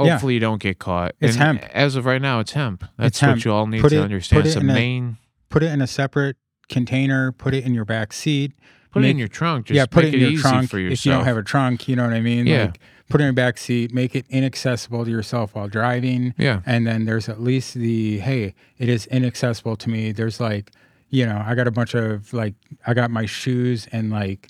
[0.00, 0.12] Yeah.
[0.12, 1.14] Hopefully, you don't get caught.
[1.20, 1.62] It's And hemp.
[1.74, 2.84] As of right now, it's hemp.
[2.96, 3.36] That's It's hemp.
[3.36, 4.46] what you all need Put to it- understand.
[4.46, 5.16] It's it the in a- main.
[5.48, 6.36] Put it in a separate
[6.68, 8.52] container, put it in your back seat.
[8.92, 9.66] Put it in your trunk.
[9.66, 11.00] Just yeah, put make it in your easy trunk for yourself.
[11.00, 11.86] if you don't have a trunk.
[11.86, 12.46] You know what I mean?
[12.46, 12.62] Yeah.
[12.62, 16.34] Like, put it in your back seat, make it inaccessible to yourself while driving.
[16.38, 16.62] Yeah.
[16.64, 20.12] And then there's at least the hey, it is inaccessible to me.
[20.12, 20.72] There's like,
[21.10, 22.54] you know, I got a bunch of like,
[22.86, 24.48] I got my shoes and like,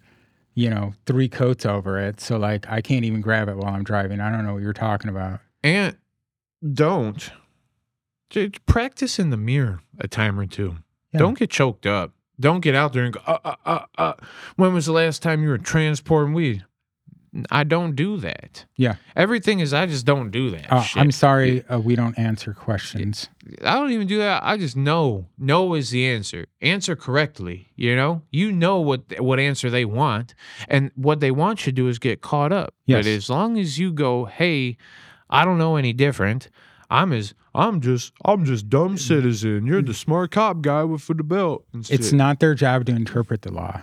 [0.54, 2.20] you know, three coats over it.
[2.20, 4.20] So like, I can't even grab it while I'm driving.
[4.20, 5.40] I don't know what you're talking about.
[5.62, 5.96] And
[6.72, 7.30] don't
[8.64, 10.76] practice in the mirror a time or two.
[11.16, 11.20] Yeah.
[11.20, 12.12] Don't get choked up.
[12.38, 14.12] Don't get out there and go, uh, uh, uh, uh.
[14.56, 16.64] When was the last time you were transporting weed?
[17.50, 18.64] I don't do that.
[18.76, 18.96] Yeah.
[19.14, 20.72] Everything is, I just don't do that.
[20.72, 20.84] Uh.
[20.94, 23.28] I'm sorry, uh, we don't answer questions.
[23.62, 24.42] I don't even do that.
[24.42, 25.26] I just know.
[25.38, 26.46] No is the answer.
[26.60, 27.72] Answer correctly.
[27.76, 30.34] You know, you know what what answer they want,
[30.68, 32.74] and what they want you to do is get caught up.
[32.86, 33.04] Yes.
[33.04, 34.76] But as long as you go, hey,
[35.28, 36.48] I don't know any different.
[36.88, 39.66] I'm as I'm just I'm just dumb citizen.
[39.66, 41.64] You're the smart cop guy with for the belt.
[41.72, 43.80] And It's not their job to interpret the law.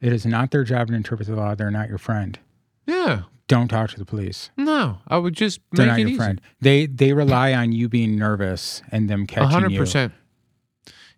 [0.00, 1.54] It is not their job to interpret the law.
[1.54, 2.38] They're not your friend.
[2.86, 3.22] yeah.
[3.48, 4.50] Don't talk to the police.
[4.58, 6.16] No, I would just They're make not it your easy.
[6.18, 6.40] friend.
[6.60, 9.78] They they rely on you being nervous and them catching hundred you.
[9.78, 10.12] percent.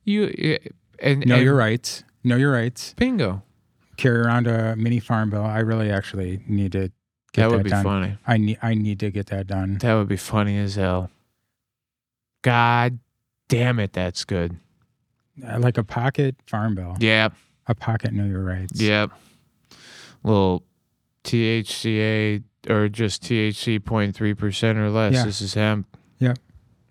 [0.05, 0.59] You eh,
[1.03, 2.05] and Know and your rights.
[2.22, 2.94] Know your rights.
[2.96, 3.42] bingo.
[3.96, 5.42] Carry around a mini farm bill.
[5.44, 6.92] I really actually need to get
[7.34, 7.82] That that, would be done.
[7.84, 8.18] funny.
[8.26, 9.78] I need I need to get that done.
[9.78, 11.11] That would be funny as hell.
[12.43, 12.99] God
[13.49, 14.57] damn it, that's good.
[15.47, 16.97] Uh, Like a pocket farm bill.
[17.01, 17.34] Yep,
[17.66, 18.80] A pocket know your rights.
[18.80, 19.11] yep.
[20.22, 20.64] Little
[21.24, 25.14] THCA or just THC 0.3 percent or less.
[25.14, 25.24] Yeah.
[25.24, 25.86] This is hemp.
[26.18, 26.38] Yep.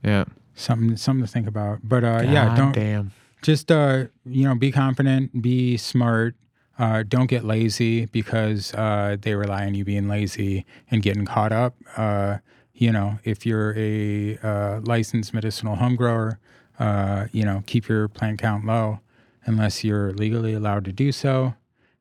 [0.03, 0.25] Yeah.
[0.55, 1.79] Something something to think about.
[1.83, 3.11] But uh, yeah, don't damn.
[3.41, 6.35] just uh you know be confident be smart
[6.79, 11.51] uh don't get lazy because uh they rely on you being lazy and getting caught
[11.51, 12.37] up uh
[12.79, 16.39] you know if you're a uh, licensed medicinal home grower
[16.79, 18.99] uh you know keep your plant count low
[19.45, 21.53] unless you're legally allowed to do so.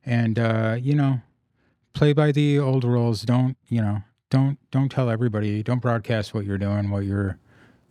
[0.05, 1.21] And uh you know
[1.93, 3.21] play by the old rules.
[3.23, 3.97] Don't you know
[4.29, 5.61] don't don't tell everybody.
[5.63, 7.37] Don't broadcast what you're doing what you're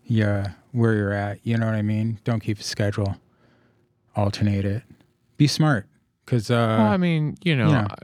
[0.04, 1.40] yeah where you're at.
[1.44, 2.18] You know what i mean?
[2.24, 3.16] Don't keep a schedule.
[4.16, 4.82] Alternate it.
[5.36, 5.86] Be smart,
[6.24, 7.86] because uh, well, I mean, you know, yeah.
[7.90, 7.96] I-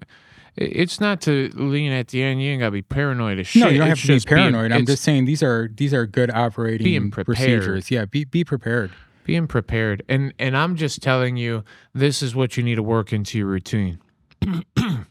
[0.57, 2.41] it's not to lean at the end.
[2.43, 3.63] You ain't gotta be paranoid as shit.
[3.63, 4.73] no, you don't have to be just being- paranoid.
[4.73, 7.91] I'm just saying these are these are good operating procedures.
[7.91, 8.91] Yeah, be be prepared.
[9.25, 13.11] being prepared and and i'm just telling you this is what you need to work
[13.11, 13.99] into your routine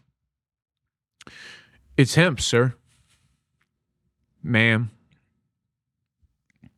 [1.97, 2.75] it's hemp sir
[4.43, 4.91] ma'am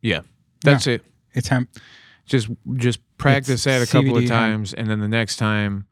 [0.01, 0.21] yeah
[0.63, 1.03] that's it
[1.33, 1.69] It's hemp.
[2.25, 4.29] just just practice that a couple CBD of hemp.
[4.29, 5.87] times and then the next time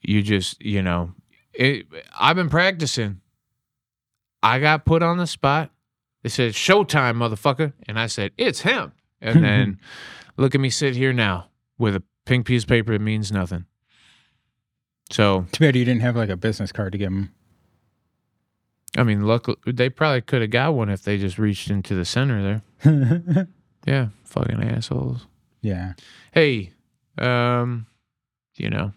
[0.00, 1.12] you just you know
[1.54, 1.86] it,
[2.18, 3.20] i've been practicing.
[4.42, 5.70] I got put on the spot.
[6.22, 7.72] They said showtime motherfucker.
[7.88, 8.92] And i said it's him.
[9.20, 9.80] and then
[10.36, 11.48] look at me sit here now
[11.78, 12.92] with a pink piece of paper.
[12.92, 13.66] It means nothing.
[15.10, 17.32] So Too bad you didn't have like a business card to give them.
[18.96, 22.04] i mean look they probably could have got one if they just reached into the
[22.04, 23.48] center there.
[23.86, 25.26] Yeah fucking assholes.
[25.60, 25.92] Yeah.
[26.32, 26.72] hey,
[27.18, 27.86] um,
[28.56, 28.92] you know,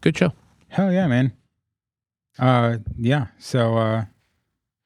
[0.00, 0.32] good show.
[0.68, 1.32] Hell yeah, man.
[2.38, 3.26] Uh, yeah.
[3.38, 4.04] So, uh,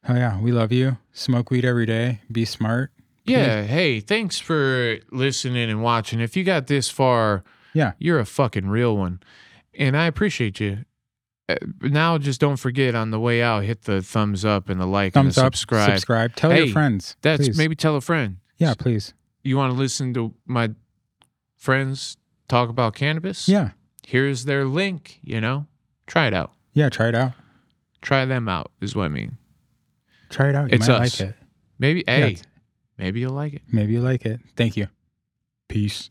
[0.02, 0.98] hell yeah, we love you.
[1.12, 2.20] Smoke weed every day.
[2.32, 2.90] Be smart.
[3.24, 3.62] Yeah.
[3.62, 6.20] Hey, thanks for listening and watching.
[6.20, 7.92] If you got this far, Yeah.
[7.98, 9.20] you're a fucking real one,
[9.78, 10.84] and I appreciate you.
[11.48, 14.86] Uh, now, just don't forget on the way out, hit the thumbs up and the
[14.86, 15.54] like Thumbs and the up.
[15.54, 15.90] subscribe.
[15.90, 16.34] Subscribe.
[16.36, 17.16] Tell Hey, your friends.
[17.22, 17.58] That's please.
[17.58, 18.38] maybe tell a friend.
[18.58, 19.12] Yeah, please.
[19.42, 20.70] You want to listen to my
[21.56, 22.16] friends
[22.48, 23.46] talk about cannabis?
[23.48, 23.70] Yeah.
[24.06, 25.18] Here's their link.
[25.22, 25.66] You know,
[26.06, 26.52] try it out.
[26.72, 26.88] Yeah.
[26.88, 27.32] Try it out.
[28.02, 28.70] Try them out.
[28.80, 29.38] Is what I mean.
[30.30, 30.70] Try it out.
[30.70, 31.20] You It's might us.
[31.20, 31.36] like it.
[31.78, 32.36] Maybe, Yeah, hey,
[32.98, 33.62] maybe you'll like it.
[33.70, 34.40] Maybe you like it.
[34.56, 34.88] Thank you.
[35.68, 36.08] Peace.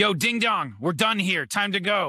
[0.00, 1.44] Yo, ding dong, we're done here.
[1.44, 2.08] Time to go.